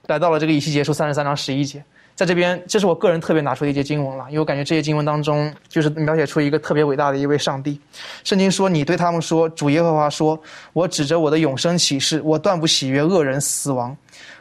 [0.06, 1.84] 来到了这个以西结书三十三章十一节，
[2.14, 7.78] 在这边这是我个人特别拿出的一节经文了，因为我感觉这些经文当中就是描写出一个特别伟大的一位上帝。
[8.24, 10.40] 圣经说：“你对他们说，主耶和华说，
[10.72, 13.94] 我指着我的永生启示，我断不喜悦恶人死亡。”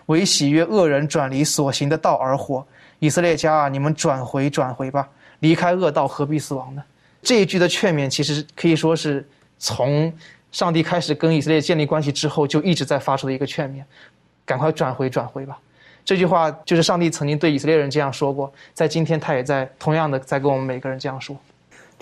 [0.08, 2.66] 为喜悦恶人转离所行的道而活，
[3.00, 5.08] 以色列家啊，你们转回转回吧，
[5.40, 6.84] 离开恶道，何必死亡呢？
[7.22, 10.12] 这一句的劝勉，其实可以说是从
[10.52, 13.84] 上帝开始跟以色列建立关系之后，就一直在发出的一个劝勉：
[14.46, 15.58] 赶快转回转回吧。
[16.06, 21.36] 这句话就是上帝曾经对以色列人这样说过，在今天他也在同样的在跟我们每个人这样说。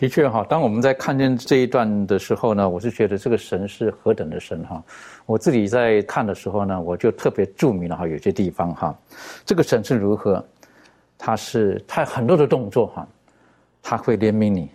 [0.01, 4.83] 的确哈，当我们在看见这一段的时候呢，我是觉得这个神是何等的神哈。
[5.27, 8.99] 我自己在看的时候呢，我就特别注明了哈，有些地方哈，
[9.45, 10.43] 这个神是如何，
[11.19, 13.07] 他是他很多的动作哈，
[13.83, 14.71] 他会怜悯你，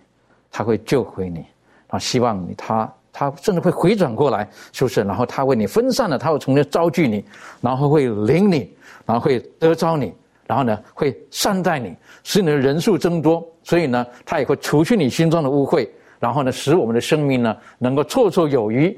[0.49, 1.45] 他会救回你，
[1.89, 5.03] 啊，希望你他他甚至会回转过来，是不是？
[5.03, 7.25] 然后他为你分散了，他会重新招聚你，
[7.59, 8.73] 然后会领你，
[9.05, 10.13] 然后会得着你。
[10.47, 15.87] 然后呢，会善待你，使你的人数增多，所以呢，他也会除去你心中的污秽，
[16.19, 18.97] 然后呢，使我们的生命呢能够绰绰有余，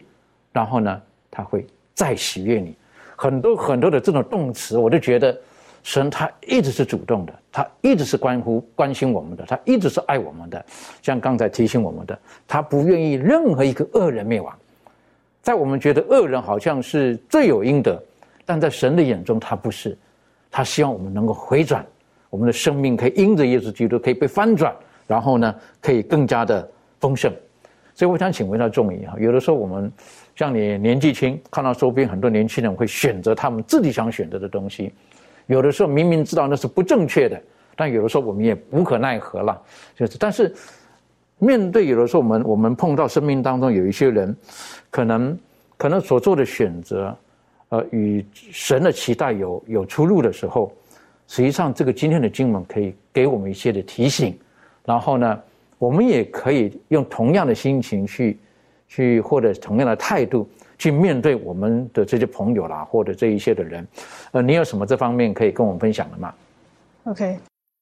[0.53, 2.75] 然后呢，他会再喜悦你。
[3.15, 5.35] 很多很多的这种动词，我就觉得，
[5.83, 10.65] 神他一直是主动的，他一直是关乎关心我们的，他一直是爱我们的。
[11.01, 14.55] 像刚才提醒我们的，他不愿意任何一个恶人灭亡。
[15.41, 18.01] 在我们觉得恶人好像是罪有应得，
[18.45, 19.97] 但在神的眼中，他不是。
[20.51, 21.85] 他希望我们能够回转，
[22.29, 26.67] 我们的生命可以因着耶稣基督可以被翻转，然后呢，可以更加的
[26.99, 27.31] 丰盛。
[27.93, 29.91] 所以我想请问一下众议哈，有的时候我们
[30.35, 34.93] 像你年纪轻，看到周边很多年轻人会选择他们自己想选择的东西，
[35.47, 37.41] 有的时候明明知道那是不正确的，
[37.75, 39.62] 但有的时候我们也无可奈何了。
[39.95, 40.55] 就是，但是
[41.38, 44.35] 面对有的时候我们我们碰到生命当中有一些人，
[44.89, 45.38] 可能
[45.77, 47.15] 可能所做的选择。
[47.69, 50.71] 呃，与神的期待有有出入的时候，
[51.27, 54.38] 实际上这个今天的经文可以给我们一些的提醒，
[54.84, 55.39] 然后呢，
[55.77, 58.39] 我们也可以用同样的心情去，
[58.88, 63.88] 去或者同样的态度去面对我们的这些朋友啦，或者这一些的人。
[64.32, 66.34] 呃，你有什么这方面可以跟我们分享的吗
[67.03, 67.38] ？OK。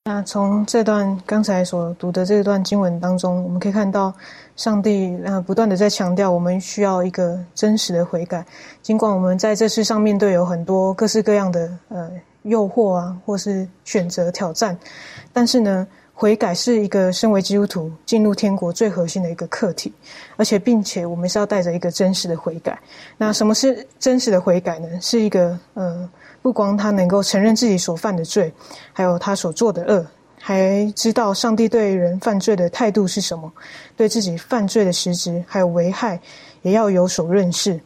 [0.07, 4.13] 那从这段刚才所读的这段经文当中，我们可以看到，
[4.55, 8.45] 上帝呃不断的在强调，我们需要一个真实的悔改。
[8.81, 12.09] 尽管我们在这世上面对有很多各式各样的呃
[12.43, 14.77] 诱惑啊，或是选择挑战，
[15.33, 19.91] 但是呢，悔改是一个身为基督徒进入天国最核心的一个课题，
[20.37, 22.79] 而且并且我们是要带着一个真实的悔改。
[23.17, 24.87] 那什么是真实的悔改呢？
[25.01, 26.09] 是一个呃。
[26.47, 28.49] 不光他能够承认自己所犯的罪，
[28.93, 30.07] 还有他所做的恶，
[30.39, 33.51] 还知道上帝对人犯罪的态度是什么，
[33.97, 36.17] 对自己犯罪的实质还有危害，
[36.61, 37.77] 也要有所认识。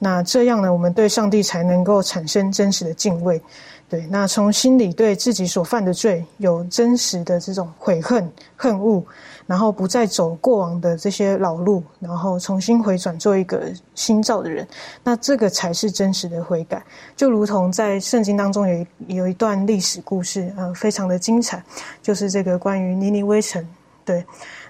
[0.00, 3.40] 那这样呢，我们对上帝才能够产生真实的敬畏。
[3.88, 9.00] 对，那从心里对自己所犯的罪有真实的这种悔恨、恨恶。
[9.48, 13.62] 然后不再走过往的这些老路，然后重新回转做一个
[13.94, 14.68] 新造的人，
[15.02, 16.84] 那这个才是真实的悔改。
[17.16, 21.64] 就如同在圣经当中有有一段历史故事，呃，非常的精彩，
[22.02, 23.66] 就是这个关于尼尼微城。
[24.04, 24.22] 对，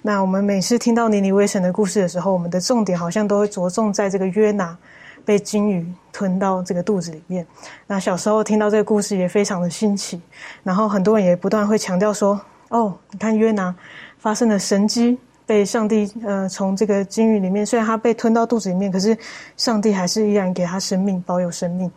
[0.02, 4.78] 那我们每次听到尼尼微城的故事的时候，我们的重点好像都会着重在这个约拿
[5.24, 7.44] 被鲸鱼吞到这个肚子里面。
[7.88, 10.22] 那小时候听到这个故事也非常的新奇，
[10.62, 13.74] 然后很多人也不断会强调说：“哦，你看约拿。”
[14.18, 19.16] 发生了神迹，被上帝呃从这个鲸鱼里面，虽然他被吞到肚子里面，可是
[19.56, 21.90] 上帝还是依然给他生命，保有生命。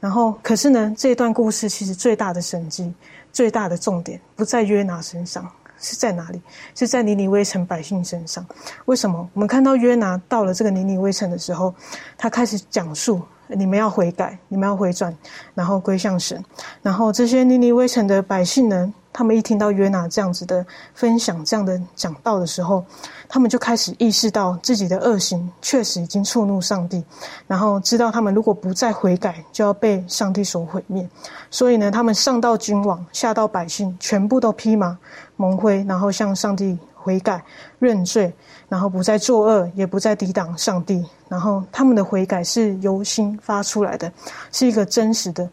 [0.00, 2.92] 然后，可是呢，这段故事其实最大的神迹，
[3.32, 5.48] 最大的重点不在约拿身上，
[5.78, 6.40] 是在哪里？
[6.74, 8.44] 是在尼尼微城百姓身上。
[8.84, 9.28] 为什么？
[9.32, 11.74] 我们看到约拿到了这个尼尼微城的时候，
[12.18, 15.16] 他开始讲述你们要悔改，你们要回转，
[15.54, 16.44] 然后归向神。
[16.82, 22.84] 然后这些尼尼微城的百姓呢，他们一听到约拿这样子的分享、这样的讲道的时候，
[23.26, 27.02] 他们就开始意识到自己的恶行确实已经触怒上帝，
[27.46, 31.08] 然后知道他们如果不再悔改，就要被上帝所毁灭。
[31.50, 34.98] 所以呢，他们上到君王，下到百姓，全部都披麻
[35.36, 37.42] 蒙灰，然后向上帝悔改
[37.78, 38.30] 认罪。
[38.68, 41.02] 然后不再作恶，也不再抵挡上帝。
[41.28, 44.12] 然后他们的悔改是由心发出来的，
[44.52, 45.48] 是一个真实的。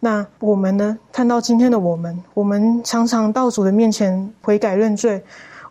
[0.00, 0.96] 那我们呢？
[1.12, 5.20] 看到今天的我们，我们常常到主的面前悔改认罪，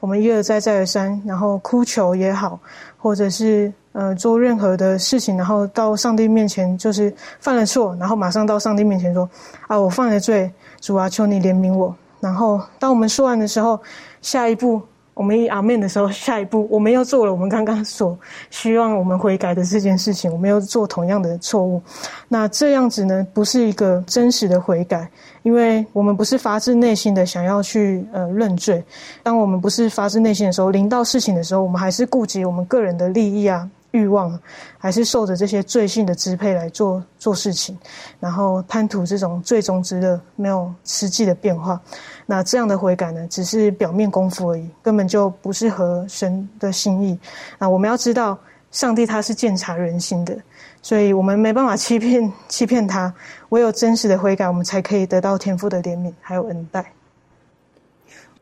[0.02, 2.60] 我们一而再再而三，然后哭求也好，
[2.98, 9.30] 或者是呃做任何的事情，然后到上帝面前就是犯了错，然后马上到上帝面前说
[9.68, 10.52] ：“啊，我犯了罪，
[10.82, 13.80] 主啊，求你怜悯我。”然后当我们说完的时候，
[14.22, 14.82] 下一步。
[15.18, 18.18] 我们一阿面的时候，下一步我们又做了我们刚刚所
[18.52, 21.82] 希望我们悔改的这件事情，我们又做同样的错误。
[22.28, 25.10] 那这样子呢，不是一个真实的悔改，
[25.42, 28.84] 因为我们不是发自内心的想要去呃认罪。
[29.24, 33.68] 当我们不是发自内心的时候，临到事情的时候，我们还是顾及我们个人的利益啊。
[33.92, 34.40] 欲望
[34.78, 37.78] 还是受着这些罪性的支配来做做事情，
[38.20, 41.80] 然后贪图这种最终之乐，没有实际的变化。
[42.26, 47.18] 那这样的悔改呢，只是表面功夫而已，根本就不是合神的心意。
[47.58, 48.38] 那我们要知道，
[48.72, 50.38] 上帝他是鉴察人心的，
[50.82, 53.12] 所以我们没办法欺骗 欺骗他。
[53.50, 56.86] 唯有真实的悔改，我们才可以得到天父的怜悯还有恩待。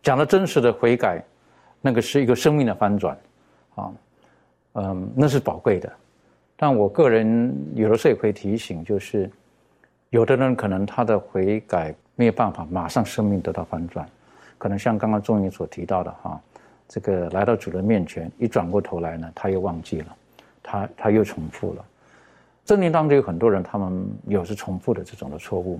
[0.02, 1.24] 讲了真实的悔改，
[1.82, 3.16] 那个是一个生命的翻转
[3.76, 3.91] 啊。
[4.78, 5.89] 嗯，那是宝贵的，
[6.57, 9.32] 但我个人有的时候也会提醒，就是
[10.09, 14.05] 有的人可能他的悔改没有办法马上生命得到翻转，
[14.57, 16.41] 可能像刚刚钟颖所提到的哈，
[16.89, 20.15] 这个来到主人面前，一转过头来呢，他又忘记了，
[20.61, 21.86] 他他又重复了。
[22.65, 25.80] 圣经当中有很多人，他们有是重复的这种的错误，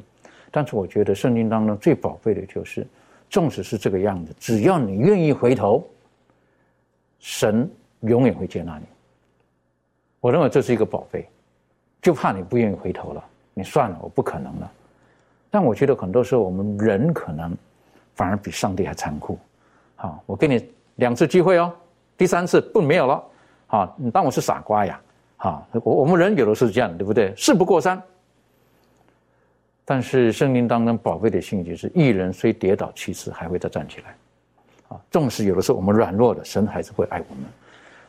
[0.52, 2.88] 但是我觉得圣经当中最宝贵的就是，
[3.30, 5.86] 纵使是这个样子，只要你愿意回头，
[7.20, 7.70] 神。
[8.08, 8.86] 永远会接纳你。
[10.20, 11.28] 我认为这是一个宝贝，
[12.02, 13.24] 就怕你不愿意回头了。
[13.54, 14.72] 你算了，我不可能了。
[15.50, 17.56] 但我觉得很多时候我们人可能
[18.16, 19.38] 反而比上帝还残酷。
[19.96, 21.74] 好，我给你两次机会哦，
[22.18, 23.24] 第三次不没有了。
[23.68, 25.00] 好，你当我是傻瓜呀？
[25.38, 27.34] 好，我我们人有的是这样，对不对？
[27.36, 28.02] 事不过三。
[29.86, 34.16] 但是圣经当中宝贝的信息是：一人虽跌倒七次，还会再站起来。
[34.90, 37.46] 啊，纵使有的时候我们软弱的，神还是会爱我们。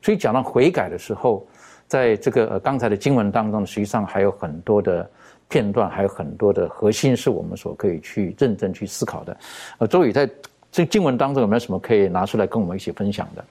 [0.07, 1.45] 所以讲到悔改的时候，
[1.89, 5.11] 在这个刚才的经文当中，实际上还有很多的
[5.49, 9.37] 片段，还有很多的核心是我们所可以去认真去思考的。
[9.79, 10.31] 呃，周宇在
[10.71, 13.45] 这经文当中有没有什么可以拿出来跟我们一起分享的？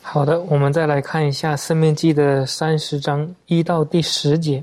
[0.00, 4.62] 好的，我们再来看一下《生命记》的三十章一到第十节，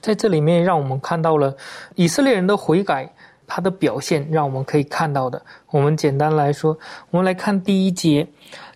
[0.00, 1.56] 在这里面让我们看到了
[1.94, 3.08] 以色列人的悔改，
[3.46, 5.40] 他的表现让我们可以看到的。
[5.70, 6.76] 我们简单来说，
[7.12, 8.26] 我们来看第一节。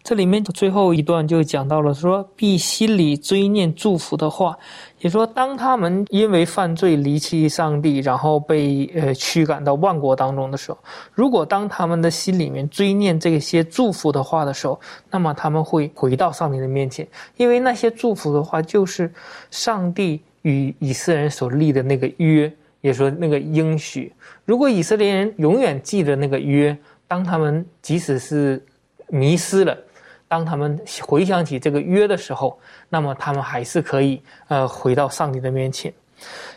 [0.03, 4.59] 这里面最后一段就讲到了，说必心里追念祝福的话，
[5.01, 10.79] 也说当他们因为犯罪离弃上帝，然后被呃驱赶到万国当中的时候，
[11.13, 14.81] 如果当他们的心里面追念这些祝福的话的时候，
[15.11, 19.13] 那么他们会回到上帝的面前，因为那些祝福的话就是
[19.51, 24.13] 上帝与以色列人所立的那个约，也说那个应许。
[24.47, 26.77] 如果以色列人永远记得那个约，
[27.07, 28.65] 当他们即使是
[29.09, 29.77] 迷失了。
[30.31, 32.57] 当他们回想起这个约的时候，
[32.89, 35.93] 那么他们还是可以呃回到上帝的面前。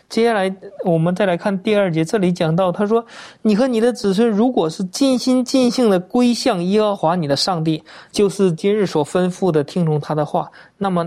[0.08, 0.54] 接下来
[0.84, 3.04] 我们再来看第二节，这里讲到他说
[3.42, 10.48] ：“你和你的子孙如果是尽心尽性的归向耶和华你的上帝，就是今日所吩咐的听从他的话，
[10.78, 11.04] 那么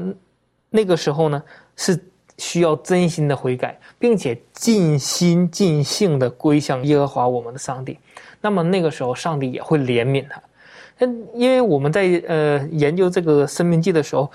[0.69, 1.41] 那个时候呢
[1.77, 1.97] 是
[2.37, 7.97] 需要真心的悔改，并且尽心尽性的归向耶和华我们的上帝。
[8.41, 10.41] 那么那个时候上帝也会怜悯他。”
[10.99, 14.31] 嗯，因为我们在呃研究这个生命记的时候，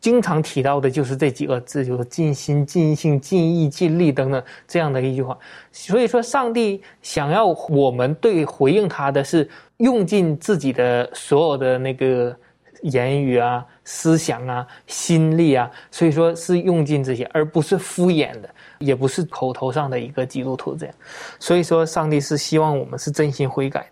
[0.00, 5.36] 经常提到的就是这几个字，就是尽心、尽性、尽意、尽力等等这样的一句话。
[5.72, 9.48] 所以说，上帝想要我们对回应他的是
[9.78, 12.36] 用尽自己的所有的那个
[12.82, 18.48] 言语啊、思想啊、心力啊，所以说是用尽这些，而不是敷衍的，
[18.78, 20.94] 也不是口头上的一个基督徒这样。
[21.40, 23.90] 所以说，上帝是希望我们是真心悔改。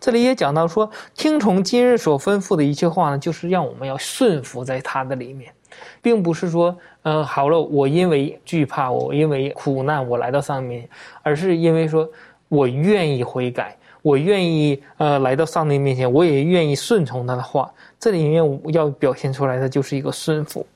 [0.00, 5.52] 这里也讲到说，听从今日所吩咐的一切话呢，就是让我们要顺服在他的里面，
[6.00, 10.88] 并不是说，呃，好了，我因为惧怕，我因为苦难，我来到上面，
[11.22, 12.08] 而是因为说
[12.48, 17.70] 我愿意悔改，我愿意呃来到上帝面前，我也愿意顺从他的话。
[17.98, 20.66] 这里面要表现出来的就是一个顺服。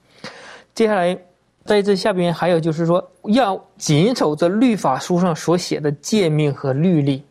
[0.74, 1.16] 接下来
[1.64, 7.24] 在这下边还有就是说，要谨守这律法书上所写的诫命和律例。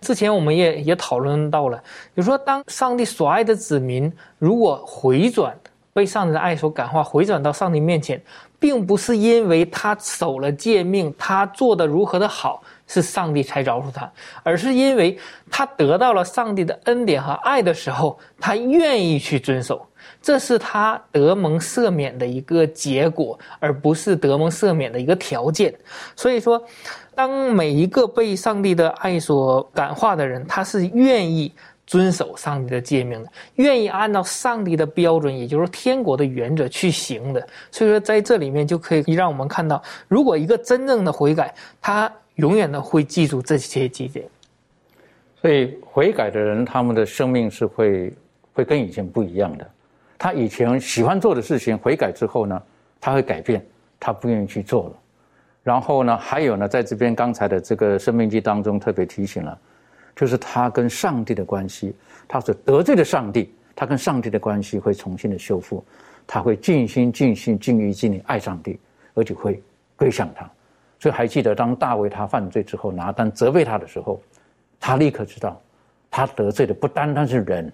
[0.00, 1.82] 之前我们也也讨论到了，
[2.16, 5.56] 就说，当上帝所爱的子民如果回转，
[5.92, 8.20] 被上帝的爱所感化，回转到上帝面前，
[8.58, 14.10] 并不是因为他守了诫命，他做的如何的好，是上帝才饶恕他，
[14.42, 15.18] 而是因为
[15.50, 19.86] 他得到了上帝的恩典和爱的时候，他愿意去遵守。
[20.26, 25.72] 这是他得蒙赦免的一个结果，而不是得蒙赦免的一个条件。
[26.16, 26.60] 所以说，
[27.14, 31.52] 当每一个被上帝的爱所感化的人，他是愿意
[31.86, 37.48] 遵守上帝的诫命的，愿意按照上帝的标准，也就是天国的原则去行的。
[37.70, 44.26] 所以说，在这里面就可以让我们看到，如果一个真正的悔改，他永远的会记住这些节点。
[45.40, 48.12] 所以，悔改的人，他们的生命是会
[48.52, 49.70] 会跟以前不一样的。
[50.18, 52.62] 他以前喜欢做的事情，悔改之后呢，
[53.00, 53.64] 他会改变，
[54.00, 54.92] 他不愿意去做了。
[55.62, 59.58] 然后呢，还有呢，在这边刚才的这个生命记当中特别提醒了，
[60.14, 61.94] 就是他跟上帝的关系，
[62.28, 65.84] 他所得罪的上帝，他跟上帝的关系会重新的修复，
[66.26, 68.78] 他会尽心尽心尽意尽力爱上帝，
[69.14, 69.60] 而且会
[69.96, 70.48] 归向他。
[70.98, 74.22] 所以还记得当大卫他犯罪之后，拿单责备他的时候，
[74.80, 75.60] 他立刻知道，
[76.10, 77.70] 他得罪的不单单是人。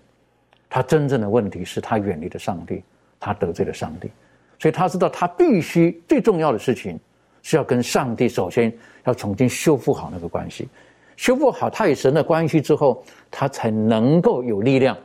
[0.75, 2.83] 他真正的问题是他远离了上帝，
[3.21, 4.11] 他得罪了上帝，
[4.59, 6.99] 所以他知道他必须最重要的事情
[7.43, 8.73] 是要跟上帝首先
[9.05, 10.67] 要重新修复好那个关系，
[11.15, 14.97] 修复好他与神的关系之后，他才能够有力量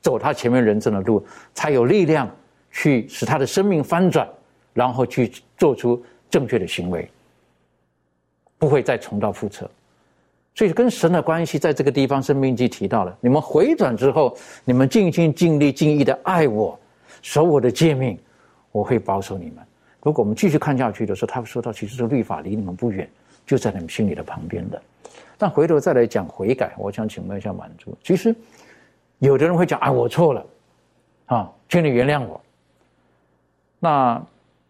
[0.00, 2.26] 走他前面人生的路，才有力量
[2.70, 4.26] 去使他的生命翻转，
[4.72, 7.06] 然后去做出正确的行为，
[8.56, 9.70] 不会再重蹈覆辙。
[10.52, 16.78] 所以跟神的关系，在这个地方，生命记提到了：你们回转之后，你们尽心尽力尽意的爱我，
[17.22, 18.18] 守我的诫命，
[18.72, 19.64] 我会保守你们。
[20.02, 23.08] 如果我们继续看下去的时候，他会说到，其实这律法离你们不远，
[23.46, 24.82] 就在你们心里的旁边的。
[25.38, 28.34] 但回头再来讲悔改，我想请问一下满足，其实
[29.20, 30.46] 有的人会讲：啊，我错了，
[31.26, 32.38] 啊，请你原谅我。
[33.78, 34.22] 那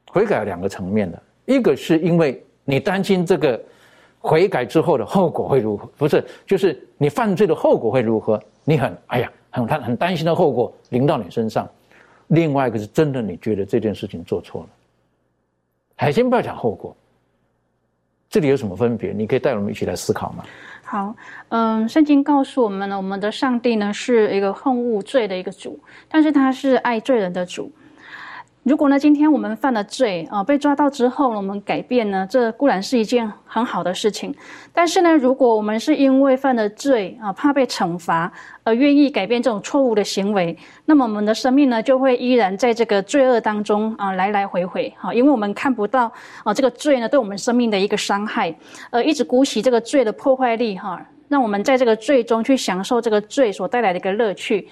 [0.09, 3.61] 悔改两个层面的，一个是因为你担心这个。
[4.21, 5.87] 悔改之后的后果会如何？
[5.97, 8.41] 不是，就是你犯罪的后果会如何？
[8.65, 11.69] 你很哎呀，很很很担心的后果临到你身上。
[12.29, 14.69] 另外一个是真的，你觉得这件事情做错了。
[15.97, 16.95] 还先不要讲后果，
[18.29, 19.13] 这里有什么分别？
[19.13, 20.45] 你可以带我们一起来思考吗？
[20.85, 21.15] 好，
[21.49, 27.73] 嗯，圣经告诉我们呢，我们的上帝呢是一个恨恶罪的一个主，但是他是爱罪人的主。
[28.63, 34.35] 如果呢，今天我们犯了罪啊，被抓到之后，我们改变呢，这固然是一件很好的事情。
[34.71, 38.31] 但是呢，如果我们是因为犯了罪啊，怕被惩罚
[38.63, 40.55] 而愿意改变这种错误的行为，
[40.85, 46.13] 那么我们的生命呢，就会依然在这个罪恶当中啊，来来回回哈，因为我们看不到
[46.45, 48.55] 啊，这个罪呢，对我们生命的一个伤害，
[48.91, 54.69] 呃，一直姑息这个罪的破坏力哈，让我们在这个罪中去享受这个罪所带来的一个乐趣。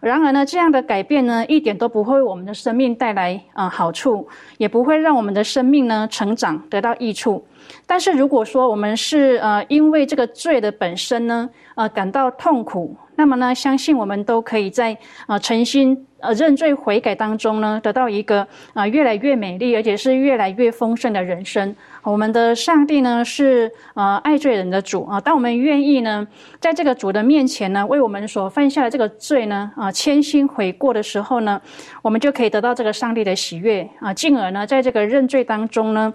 [0.00, 4.28] 然而呢，这样的改变呢，一点都不会为我们的生命带来啊好处，
[4.58, 7.44] 也不会让我们的生命呢成长得到益处。
[7.86, 16.06] 但是如果说我们是呃因为这个罪的本身呢，呃感到痛苦，那么呢，相信我们都可以在啊诚心。
[16.18, 21.76] 呃，认罪悔改当中呢，得到一个啊越来越美丽，而且是越来越丰盛的人生。
[22.06, 26.24] 我们的上帝呢是呃爱罪人的主啊，当我们愿意呢，
[26.60, 31.60] 在这个主的面前呢，为我们所犯下的这个罪呢啊谦心悔过的时候呢，
[32.02, 36.14] 我们就可以得到这个上帝的喜悦啊，进而呢，在这个认罪当中呢，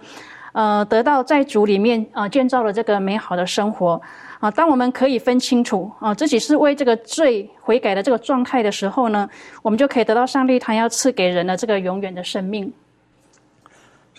[0.54, 4.02] 呃，得到在主里面啊建造了这个美好的生活。
[4.40, 9.30] 啊，当我们可以分清楚啊自己是为这个罪悔改的这个状态的时候呢，
[9.62, 12.72] 我们就可以得到上帝他要赐给人的这个永远的生命。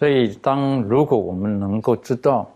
[0.03, 2.53] 所以，当如果我们能够知道，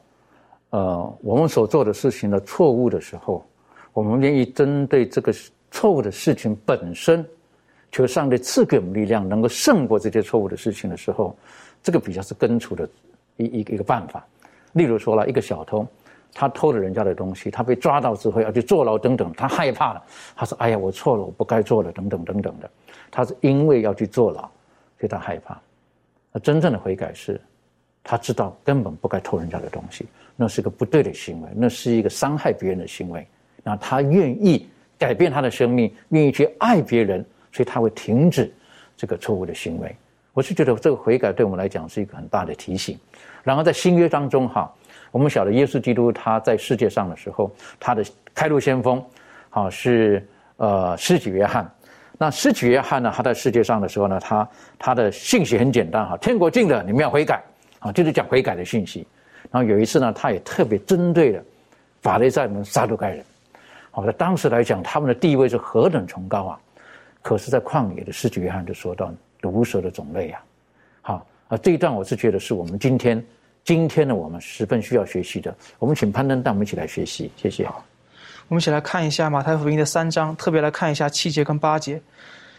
[0.71, 3.47] 呃，我们所做的事情的错误的时候，
[3.93, 5.33] 我们愿意针对这个
[5.71, 7.25] 错误的事情本身，
[7.93, 11.37] 求上帝赐给我们力量，能够胜过这些错误的事情的时候，
[11.85, 12.89] 这个比较是根除的
[13.37, 14.27] 一一个一个办法。
[14.73, 15.87] 例如说了一个小偷。
[16.35, 20.03] 他偷了人家的东西，他被抓到之后要去坐牢等等，他害怕了。
[20.35, 22.69] 他说：“哎呀，我错了，我不该做了，等等等等的。”
[23.09, 24.41] 他是因为要去坐牢，
[24.99, 25.59] 所以他害怕。
[26.37, 27.41] 那真正的悔改是，
[28.05, 30.05] 他知道根本不该偷人家的东西，
[30.37, 33.26] 那是个不对的行为，那是一个伤害别人的行为。
[33.62, 34.68] 那他愿意
[34.99, 38.53] 改变他的生命，愿意去爱别人，所以他会停止
[38.99, 39.97] 这个错误的行为。
[40.34, 42.99] 我是觉得这个悔改对我们来讲是一个很大的提醒。
[43.43, 44.70] 然后在新约当中，哈。
[45.12, 49.03] 我们晓得耶稣基督他在世界上的时候，他的开路先锋，
[49.49, 50.22] 好是
[50.59, 51.66] 呃施洗约翰。
[52.19, 54.49] 那施洗约翰呢，他在世界上的时候呢，他
[54.79, 57.43] 他的信息很简单哈，天国近了，你们要悔改。
[57.79, 59.07] 啊，就是讲悔改的信息。
[59.51, 61.43] 然后有一次呢，他也特别针对了
[62.01, 63.25] 法利赛人、撒都该人。
[63.91, 66.61] 好，在当时来讲，他们的地位是何等崇高啊！
[67.23, 70.45] 可是，在旷野的施主约翰就说到毒蛇的种类啊，
[71.03, 73.25] 好啊，这一段我是觉得是我们今天
[73.62, 75.55] 今天的我们十分需要学习的。
[75.79, 77.69] 我们请攀登带我们一起来学习，谢谢。
[78.49, 82.01] 我们一起来看一下马太福音的三章，特别来看一下七节跟八节。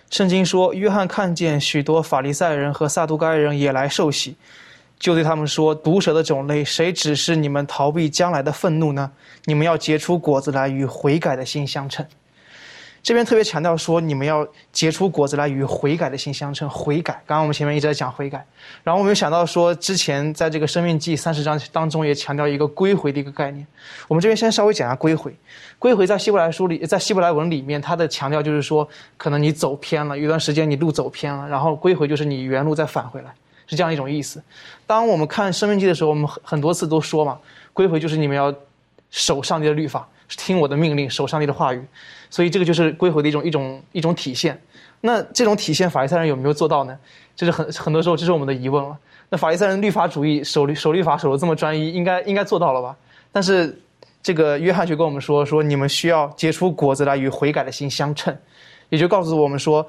[0.09, 4.35] 圣经说，约翰看见许多法利赛人和撒都该人也来受洗，
[4.99, 9.11] 就对他们说：“毒蛇的种类，谁指示你们逃避将来的愤怒呢？
[9.45, 12.05] 你们要结出果子来，与悔改的心相称。”
[13.03, 16.69] 这边特别强调说，你们要结出果子来，与悔改的心相称。
[16.69, 18.45] 悔改，刚刚我们前面一直在讲悔改，
[18.83, 23.65] 然后我们又想到说，之前在这个生命记三十章当中也强调一个归回的一个概念。
[24.07, 25.33] 我们这边先稍微讲一下归回。
[25.79, 33.31] 归回在希伯来书里，在希伯来文里面，它的强调就是说，可能你走偏了，有段时间你路走偏了，然后归回就是你原路再返回来，
[33.67, 34.43] 是这样一种意思。
[34.85, 37.37] 当我们看生命记的时候，我们很很多次都说嘛，
[37.73, 38.53] 归回就是你们要
[39.11, 41.81] 守上帝的律法，听我的命令，守上帝的话语。
[42.29, 44.59] 所以这个就是归回的一种一种一种体现。
[44.99, 46.97] 那这种体现，法利赛人有没有做到呢？
[47.35, 48.97] 这是很很多时候，这是我们的疑问了。
[49.29, 52.95] 那法利赛人律法主义守律守律法守的这么专一，应该应该做到了吧？
[53.31, 53.79] 但是
[54.23, 58.35] 这个约翰却跟我们说，说你们需要结出果子来，与悔改的心相称，
[58.89, 59.85] 也就告诉我们说，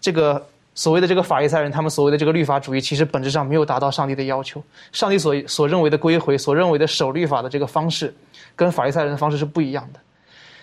[0.00, 4.62] 这个所谓的这个法利赛人，他们所谓的这个律法主义，其实本质上没有达到上帝的要求。
[4.92, 8.12] 上帝所所认为的归回，所认为的守律法的这个方式，
[8.56, 10.00] 跟法利赛人的方式是不一样的。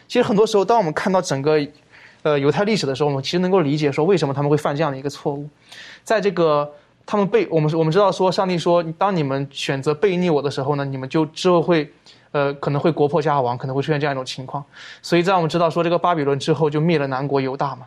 [0.08, 1.60] 其实很多时候，当我们看到整个，
[2.24, 5.50] 呃，犹太历史的时候，我们其实能够理解说为什么他们会犯这样的一个错误。
[6.04, 6.70] 在这个
[7.06, 11.90] 他们被我们我们知道说，上帝说，当你们选择背逆我的时候呢，你们就之后会，
[12.32, 14.64] 呃，可能会国破家亡，可能会出现这样一种情况。
[15.02, 17.86] 所以在我们知道说，这个巴比伦之后就灭了南国犹大嘛。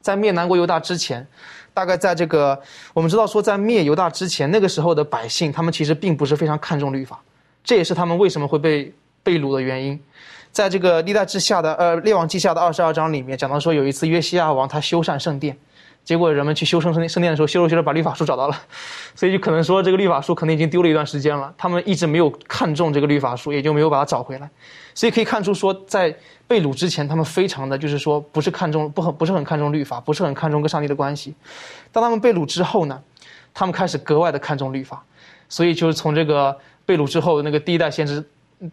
[0.00, 1.26] 在灭南国犹大之前，
[1.74, 2.58] 大概在这个
[2.94, 7.20] 我们知道说，在灭犹大之前，那个时候的百姓他们其实并不是非常看重律法，
[7.62, 8.90] 这也是他们为什么会被
[9.22, 10.00] 被掳的原因。
[10.52, 15.56] 在这个历代之下的呃列王记下的二十二章里面讲到说，有一次约西亚王他修缮圣殿，
[16.02, 18.56] 结果人们去修圣圣圣殿的时候，修着修着把律法书找到了，
[19.14, 24.50] 所以就可能说这个律法书可能已经丢了一段时间了，他们一直没有看中这个律法书，也就没有把它找回来，
[24.92, 26.12] 所以可以看出说，在
[26.48, 31.32] 被掳之前，他们非常的就是说不是看重不很不是很看重律法，不是很看重跟上帝的关系，
[31.92, 33.00] 当他们被掳之后呢，
[33.54, 35.04] 他们开始格外的看重律法，
[35.48, 38.24] 所以就是从这个被掳之后那个第一代先知。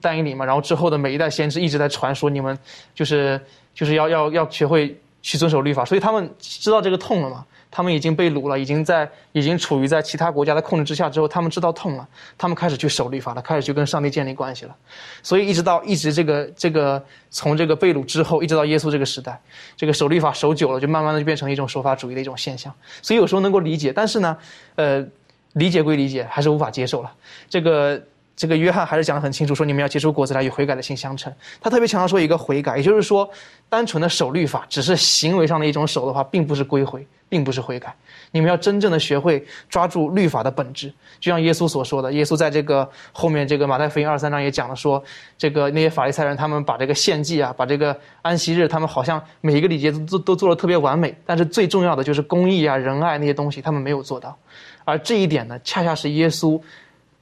[0.01, 2.57] 单一里嘛，然后之后的每一代先知一直在传说你们
[2.93, 3.39] 就是
[3.73, 12.07] 就是要要要学会去遵守律法，所以他们知道这个痛了嘛，他们已经被掳了，已经在已经处于在其他国家的控制之下之后，他们知道痛了，
[12.37, 14.75] 他们开始去守律法了，开始去跟上帝建立关系了，
[15.23, 19.37] 所以一直到一直这个这个从这个被掳之后，一直到耶稣这个时代，
[19.75, 24.37] 这个守律法守久了，就慢慢的就变成一种守法主义的一种现象，所以有时候能够理解，但是呢，
[24.75, 25.05] 呃，
[25.53, 27.11] 理解归理解，还是无法接受了，
[27.49, 28.01] 这个。
[28.37, 31.33] 这个约翰还是讲得很清楚，说你们要结出果子来，与悔改的心相称。
[31.59, 33.27] 他特别强调说一个悔改，也就是说，
[33.67, 37.95] 单纯的守律法，只是行为上的一种守的话，并不是归回，并不是悔改。
[38.29, 42.13] 你们要真正的学会抓住律法的本质，就像耶稣所说的。
[42.13, 45.03] 耶稣在这个后面这个马太福音二三章也讲了说，
[45.35, 54.37] 这个那些法利赛人他们把这个献祭啊，把这个安息日，他们好像每一个礼节都都都做的特别完美，但是最重要的就是公义啊、仁爱那些东西，他们没有做到。
[54.85, 56.61] 而这一点呢，恰恰是耶稣。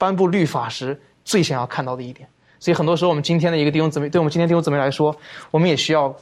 [0.05, 2.29] 颁布律法时最想要看到的一点，
[2.59, 5.15] 所以很多时候我们今天的一个弟兄姊妹，对我们今天弟兄姊妹来说，
[5.49, 6.15] 我们也需要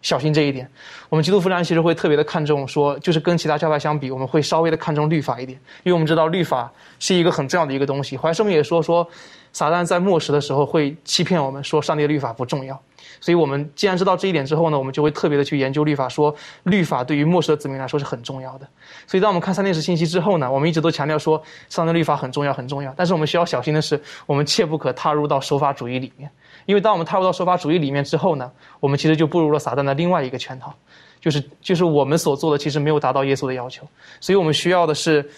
[0.00, 0.70] 小心这一点。
[1.08, 8.16] 我们基督复临其实会特别的看重，说就是跟其他教派相比，我们会稍微的看重律法一点，因为我们知道律法是一个很重要的一个东西。
[8.16, 9.04] 怀生也说说，
[9.52, 12.80] 撒旦在末世的时候会欺骗我们，说上帝的律法不重要。
[13.26, 18.68] 所以我们既然知道这一点之后呢，我们就会特别的去研究律法，说律法对于末世的子民来说是很重要的。
[19.04, 22.94] 所以当我们看三电视信息之后呢，我们一直都强调说上帝律法很重要很重要。
[22.96, 26.30] 但是我们需要小心的是，我们切不可踏入到守法主义里面，
[26.66, 28.48] 因为当我们踏入到守法主义里面之后呢，
[28.78, 30.72] 我们其实就步入了撒旦的另外一个圈套，
[31.20, 33.82] 就是就是我们所做的其实没有达到耶稣的要求。
[34.20, 35.28] 所以我们需要的是，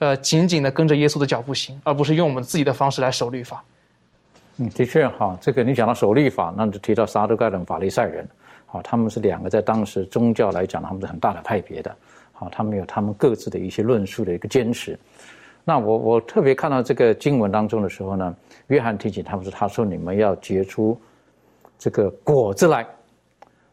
[0.00, 3.62] 呃，紧紧的跟着耶稣的脚步行，而不是用我们自己的方式来守律法。
[4.58, 8.26] 嗯，的确哈，这个你讲到守律法，那就提到撒都盖人、法利赛人，
[8.64, 11.94] 好，他们是两个在当时宗教来讲，他们是很大的派别的，
[12.32, 14.98] 好，他们有他们各自的一些论述的一个坚持。
[15.62, 18.34] 那我我特别看到这个经文当中的时候呢，
[18.68, 20.98] 约翰提醒他们说，他说你们要结出
[21.78, 22.86] 这个果子来，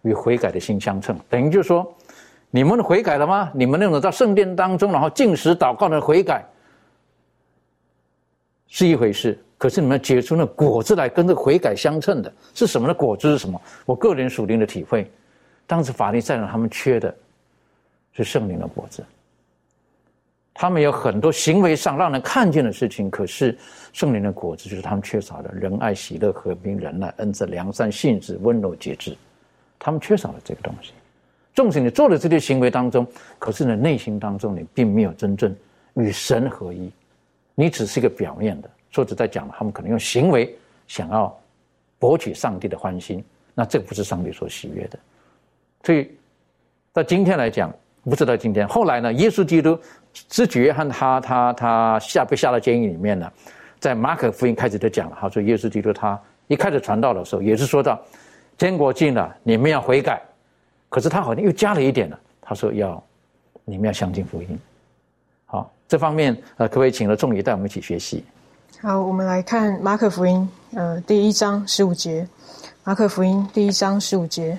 [0.02, 1.96] 与悔改的心相称，等于就是说，
[2.52, 3.50] 你们悔改了吗？
[3.54, 6.44] 你们那种在圣殿当中然后进食祷告的悔改
[8.68, 9.40] 是一回事。
[9.64, 12.94] 可是你们结出那果子来，跟这悔改相称的是什么呢？
[12.94, 13.62] 果子是什么？
[13.86, 15.10] 我个人属灵的体会，
[15.66, 17.16] 当时法利赛人他们缺的
[18.12, 19.02] 是圣灵的果子。
[20.54, 23.58] 他们有很多行为上让人看见的事情，可是
[23.94, 29.16] 圣灵的果子就是他们缺少的仁爱、喜乐、和平、仁爱、恩慈、良善、信实、温柔、节制，
[29.80, 30.92] 他们缺少了这个东西。
[31.56, 33.08] 纵使你做了这些行为当中，
[33.40, 35.56] 可是你，内心当中你并没有真正
[35.94, 36.92] 与神合一，
[37.56, 38.70] 你只是一个表面的。
[38.94, 40.56] 说实在讲，他们可能用行为
[40.88, 41.38] 想要
[42.00, 43.22] 博取上帝的欢心，
[43.54, 44.98] 那这不是上帝所喜悦的。
[45.84, 46.10] 所以，
[46.94, 47.74] 到今天来讲，
[48.04, 49.78] 不是到今天，后来呢，耶稣基督。
[50.28, 53.32] 自觉约翰他他他下被下到监狱里面呢，
[53.80, 58.00] 在马可福音开始就讲了，他说耶稣基督他一开始传道的时候也是说到，
[58.56, 60.22] 天国近了，你们要悔改，
[60.88, 63.04] 可是他好像又加了一点了，他说要
[63.66, 64.60] 你们要相信福音。
[65.48, 68.24] 好，这方面呃，可不可以请了众爷带我们一起学习？
[68.86, 72.28] 好，我们来看马可福音呃第一章十五节，
[72.84, 74.58] 马可福音第一章十五节，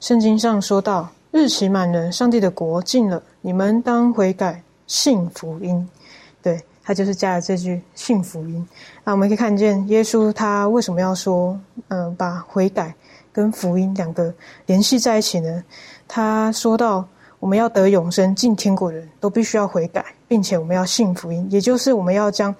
[0.00, 4.60] 圣经上说到日期满了，上帝的国近了，你们当悔改。
[4.88, 5.88] 信福音，
[6.42, 8.66] 对他就是加了这句信福音。
[9.04, 11.56] 那我们可以看见耶稣他为什么要说，
[11.86, 12.92] 嗯，把悔改
[13.32, 14.34] 跟福音两个
[14.66, 15.62] 联系在一起呢？
[16.08, 17.06] 他说到
[17.38, 22.52] 我们要得永生进天国的人都必须要悔改，并且我们要信福音，也就是我们要将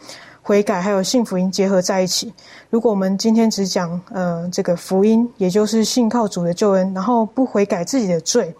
[0.42, 2.32] 悔改还有信福音结合在一起。
[2.68, 8.52] 如果我们今天只讲，呃，这个福音，也就是信靠主的救恩，然后不悔改自己的罪。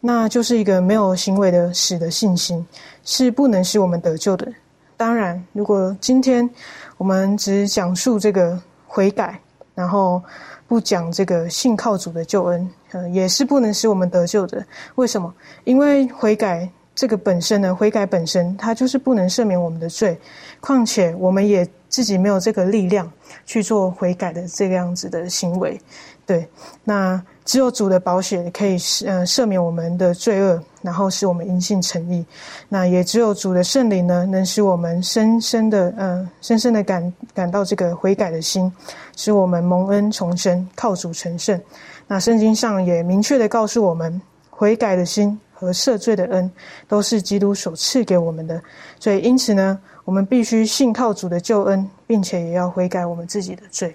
[0.00, 2.66] 那就是一个没有行为的死的信心，
[3.04, 4.52] 是不能使我们得救的。
[4.96, 6.48] 当然，如果今天
[6.96, 9.40] 我们只讲述这个悔改，
[9.76, 10.20] 然后
[10.66, 14.64] 不讲这个信靠主的救恩，呃，也是不能使我们得救的。
[14.96, 15.32] 为什么？
[15.62, 16.68] 因为悔改
[17.02, 20.16] 这个本身呢，悔改本身它就是不能赦免我们的罪，
[20.60, 23.10] 况且我们也自己没有这个力量
[23.44, 25.80] 去做悔改的这个样子的行为。
[26.24, 26.48] 对，
[26.84, 27.20] 那。
[27.44, 32.24] 只有主的保险可以呃赦免我们的罪恶，然后使我们因信诚意。
[32.68, 38.72] 那也只有主的圣灵呢，能使我们深深的呃深深的感感到这个悔改的心，
[39.16, 41.60] 使我们蒙恩重生，靠主成圣。
[42.06, 45.36] 那圣经上也明确的告诉我们，悔改的心
[45.66, 46.50] 和赦罪的恩，
[46.86, 48.62] 都是基督所赐给我们的。
[49.00, 53.94] 所以因此呢，我们必须信靠主的救恩，并且也要悔改我们自己的罪。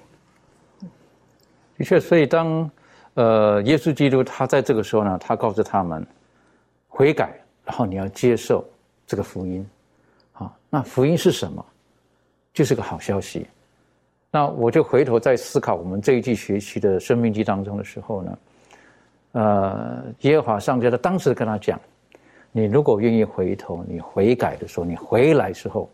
[1.77, 2.69] 的确，所以当。
[3.19, 6.05] 呃，耶稣基督他在这个时候呢，他告诉他们
[6.87, 7.33] 悔改，
[7.65, 8.63] 然后你要接受
[9.07, 9.67] 这个福音，
[10.33, 11.65] 好，那福音是什么？
[12.53, 13.47] 就是个好消息。
[14.29, 18.37] 那我就回头在思考我们这一季学习的生命记当中的时候呢，
[19.33, 21.79] 呃，耶和华上帝他当时跟他讲，
[22.51, 25.89] 你如果愿意回头，你悔改的时候，你回来时候，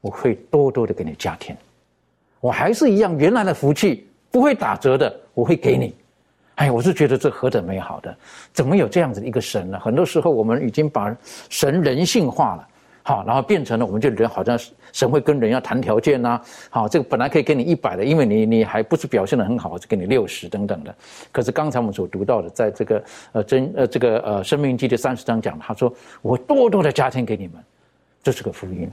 [0.00, 1.56] 我会多多的给你加添，
[2.40, 5.94] 我还是一样原来的福气不会打折的，我会给你。
[6.56, 8.14] 哎，我是觉得这何等美好的，
[8.52, 9.78] 怎么有这样子的一个神呢？
[9.78, 11.16] 很多时候我们已经把
[11.48, 12.68] 神人性化了，
[13.10, 14.56] 好，然后变成了我们就人好像
[14.92, 20.94] 神会跟人要谈条件呐，好，这个本来可以给你一百的，因为你你还不是表现的很好，就给你六十等等的。
[21.32, 25.92] 可是刚才我们所读到的，在这个呃真呃这个呃生命记的三十章讲，他说
[26.22, 27.54] 我多多的加添给你们，
[28.22, 28.88] 这是个福音。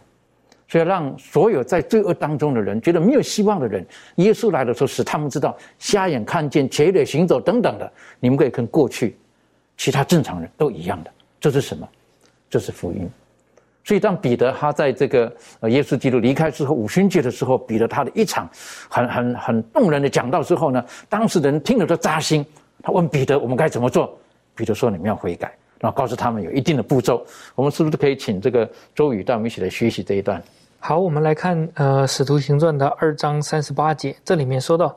[0.67, 7.89] 所以让所有在罪恶当中的人觉得没有希望的人，耶稣来的时候使他们知道瞎眼看见、瘸腿行走等等的，
[8.19, 9.15] 你们可以跟过去
[9.77, 11.11] 其他正常人都一样的。
[11.39, 11.87] 这是什么？
[12.49, 13.07] 这是福音。
[13.87, 18.49] 所以当彼得他在这个呃耶稣基督离开之后五旬节的时候，彼得他的一场
[18.89, 22.45] 很很很动人的讲道之后呢，当时人听了都扎心。
[22.83, 24.13] 他问彼得：“我们该怎么做？”
[24.55, 27.25] 彼得说：“你们要悔改。”然后告诉他们有一定的步骤。
[27.55, 30.43] 我们是不是可以请这个周宇带我们一起来学习这一段？
[30.79, 34.93] 好，我们来看呃《使徒行传》的二章三十八节，这里面说到，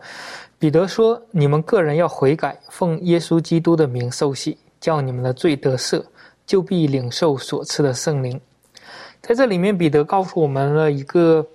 [0.58, 6.02] 彼得说：“你们个人要悔改，奉耶稣基督的名受洗，叫你们的罪得赦，
[6.44, 8.40] 就必领受所赐的圣灵。”
[9.22, 11.46] 在这里面，彼得告诉我们了一个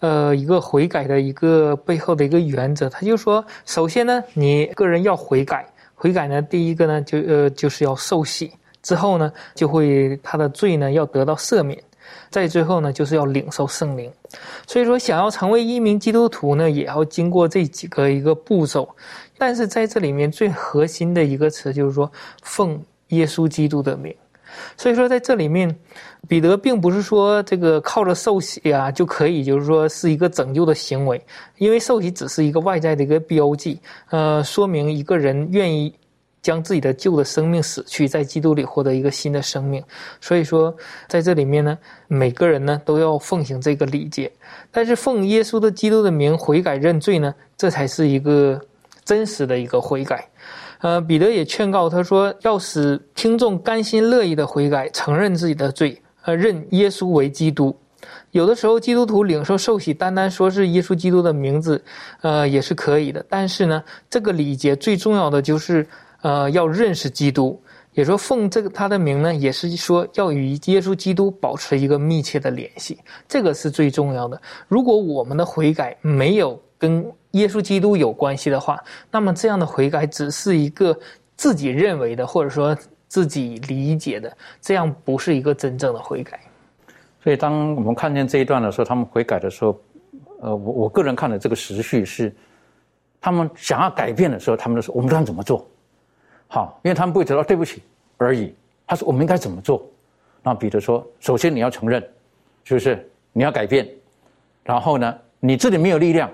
[0.00, 2.88] 呃一个悔改的一个背后的一个原则。
[2.88, 8.52] 他就说，首先呢，你个人要悔改，悔改呢，第一个呢，就呃就是要受洗，
[8.82, 11.82] 之后呢，就会他的罪呢要得到赦免。
[12.30, 14.12] 再最后呢，就是要领受圣灵，
[14.66, 18.88] 所以说想要成为一名基督徒呢，也要经过这几个一个步骤。
[19.38, 22.10] 但是在这里面最核心的一个词就是说，
[22.42, 24.14] 奉耶稣基督的名。
[24.76, 25.74] 所以说在这里面，
[26.28, 31.20] 彼得并不是说这个靠着受洗啊就可以，就是说是一个拯救的行为，
[31.58, 33.80] 因为受洗只是一个外在的一个标记，
[34.10, 35.94] 呃，说明一个人愿意。
[36.44, 39.82] 将自己的旧的生命死去，在基督里获得一个新的生命。
[40.20, 40.76] 所以说，
[41.08, 44.30] 在这里面呢，每个人呢都要奉行这个礼节。
[44.70, 48.60] 但是奉耶稣的基督的名悔改认罪呢，这才是一个
[49.06, 50.28] 真实的一个悔改。
[50.84, 57.74] 呃，彼得也劝告他说，要使听众甘心乐意的悔改，承认自己的罪，呃认耶稣为基督。
[58.32, 61.82] 有的时候，基督徒领受受洗，单单说是耶稣基督的名字，
[62.20, 63.24] 呃，也是可以的。
[63.30, 65.86] 但是呢，这个礼节最重要的就是，
[66.20, 67.58] 呃，要认识基督。
[67.94, 74.38] 也说奉这个他的名呢，也是说要与耶稣基督保持一个密切的联系，这个是最重要的。
[74.68, 78.78] 如果我们的悔改没有跟耶稣基督有关系的话，
[79.10, 80.94] 那么这样的悔改只是一个
[81.34, 82.76] 自己认为的，或者说
[83.08, 84.30] 自己理解的，
[84.60, 86.38] 这样不是一个真正的悔改。
[87.22, 89.80] 所以，当我们看见这一段的时候，他们悔改的时候，
[90.42, 92.30] 呃，我我个人看的这个时序是，
[93.18, 95.66] 他们想要改变的时候，他们说：“我们该怎么做？”
[96.48, 97.82] 好，因为他们不会得到对不起
[98.18, 98.54] 而已。
[98.86, 99.82] 他说：“我们应该怎么做？”
[100.44, 102.02] 那彼得说：“首先你要承认，
[102.62, 103.10] 是不是？
[103.32, 103.88] 你要改变，
[104.62, 106.30] 然后呢，你这里没有力量，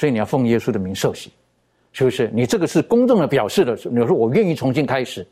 [0.00, 1.30] 所以你要奉耶稣的名受洗，
[1.92, 2.30] 是不是？
[2.32, 3.78] 你这个是公正的表示的。
[3.90, 5.26] 你说我愿意重新开始，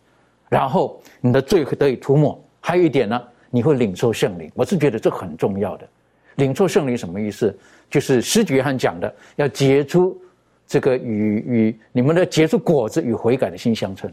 [0.51, 2.39] 然后你的罪会得以涂抹。
[2.61, 3.19] 还有一点呢。”
[3.51, 5.89] 你会领受圣灵，我是觉得这很重要的。
[6.35, 7.59] 领受圣灵什么意思？
[7.89, 10.21] 就是施约翰讲的，要结出
[10.67, 14.13] 这个与与你们的结出果子与悔改的心相称。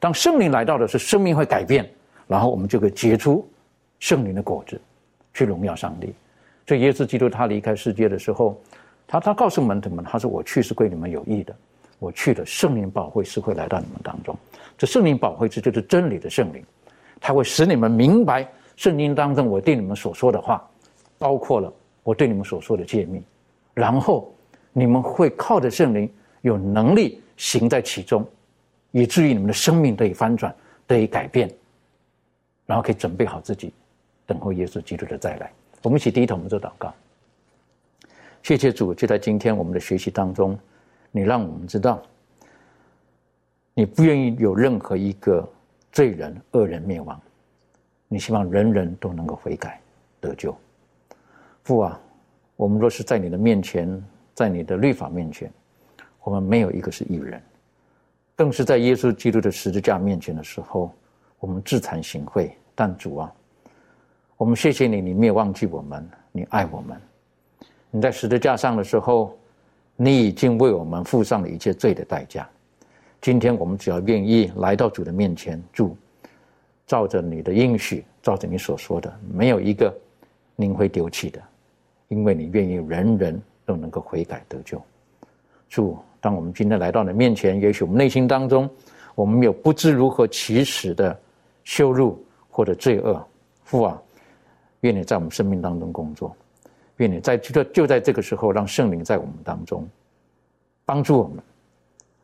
[0.00, 1.88] 当圣灵来到的时候，生命会改变，
[2.26, 3.48] 然后我们就会结出
[4.00, 4.80] 圣灵的果子，
[5.32, 6.12] 去荣耀上帝。
[6.66, 8.60] 所以耶稣基督他离开世界的时候，
[9.06, 11.54] 他他告诉门徒们，他说：“我去是归你们有益的，
[11.98, 14.36] 我去的圣灵保会是会来到你们当中。
[14.76, 16.64] 这圣灵保会这就是真理的圣灵，
[17.20, 20.68] 他会使你们明白。”圣经当中，我对你们所说的话，
[21.16, 23.22] 包括了我对你们所说的诫命，
[23.72, 24.34] 然后
[24.72, 28.26] 你们会靠着圣灵有能力行在其中，
[28.90, 30.52] 以至于你们的生命得以翻转，
[30.88, 31.48] 得以改变，
[32.66, 33.72] 然后可以准备好自己，
[34.26, 35.52] 等候耶稣基督的再来。
[35.82, 36.92] 我们一起低头，我们做祷告。
[38.44, 40.56] 谢谢主，就在今天我们的学习当中，
[41.10, 42.02] 你让我们知道，
[43.72, 45.48] 你不愿意有任何一个
[45.90, 47.18] 罪人、恶人灭亡。
[48.06, 49.80] 你希望人人都能够悔改
[50.20, 50.54] 得救，
[51.62, 51.98] 父啊，
[52.56, 55.50] 我们若是在你的面前，在你的律法面前，
[56.22, 57.42] 我们没有一个是异人，
[58.36, 60.92] 更是在耶稣基督的十字架面前的时候，
[61.40, 62.50] 我们自惭形秽。
[62.74, 63.32] 但主啊，
[64.36, 67.00] 我们谢谢你，你没有忘记我们，你爱我们。
[67.94, 69.38] 你在十字架上的时候，
[69.94, 72.44] 你已经为我们付上了一切罪的代价。
[73.20, 75.96] 今天我们只要愿意来到主的面前，主。
[76.88, 79.96] 照着你的应许，照着你所说的，没有一个
[80.56, 81.40] 您会丢弃的，
[82.08, 84.82] 因为你愿意人人都能够悔改得救。
[85.68, 88.68] 主，当我们今天来到你面前，也许我们内心当中，
[89.14, 91.16] 我们有不知如何启齿的
[91.62, 92.20] 羞辱
[92.50, 93.24] 或者罪恶。
[93.62, 94.02] 父啊，
[94.80, 96.36] 愿你在我们生命当中工作，
[96.96, 99.88] 愿你在就就在这个时候，让圣灵在我们当中
[100.84, 101.42] 帮助我们，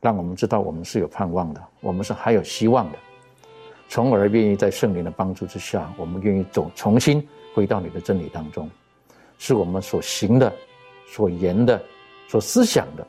[0.00, 2.98] 让我们知道我们是有盼望的，我们是还有希望的。
[3.88, 8.70] 从而愿意在圣灵的帮助之下，我们愿意走重新回到你的真理当中，
[9.38, 10.52] 是我们所行的、
[11.08, 11.82] 所言的、
[12.28, 13.04] 所思想的，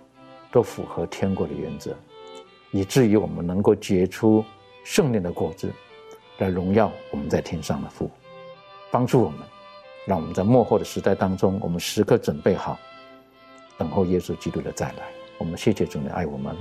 [0.52, 1.96] 都符合天国的原则，
[2.72, 4.44] 以至于我们能够结出
[4.84, 5.72] 圣灵的果子，
[6.40, 8.10] 来荣耀我们在天上的父，
[8.90, 9.40] 帮助我们，
[10.06, 12.78] 让我们在幕后的时代当中，我们时刻准备好，
[13.78, 15.04] 等候耶稣基督的再来。
[15.38, 16.56] 我们谢谢主的爱我们，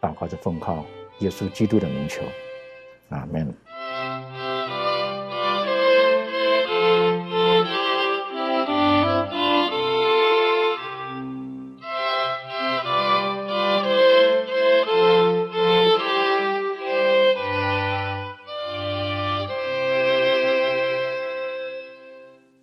[0.00, 0.84] 祷告着奉靠
[1.18, 2.22] 耶稣基督的名求。
[3.10, 3.65] Amen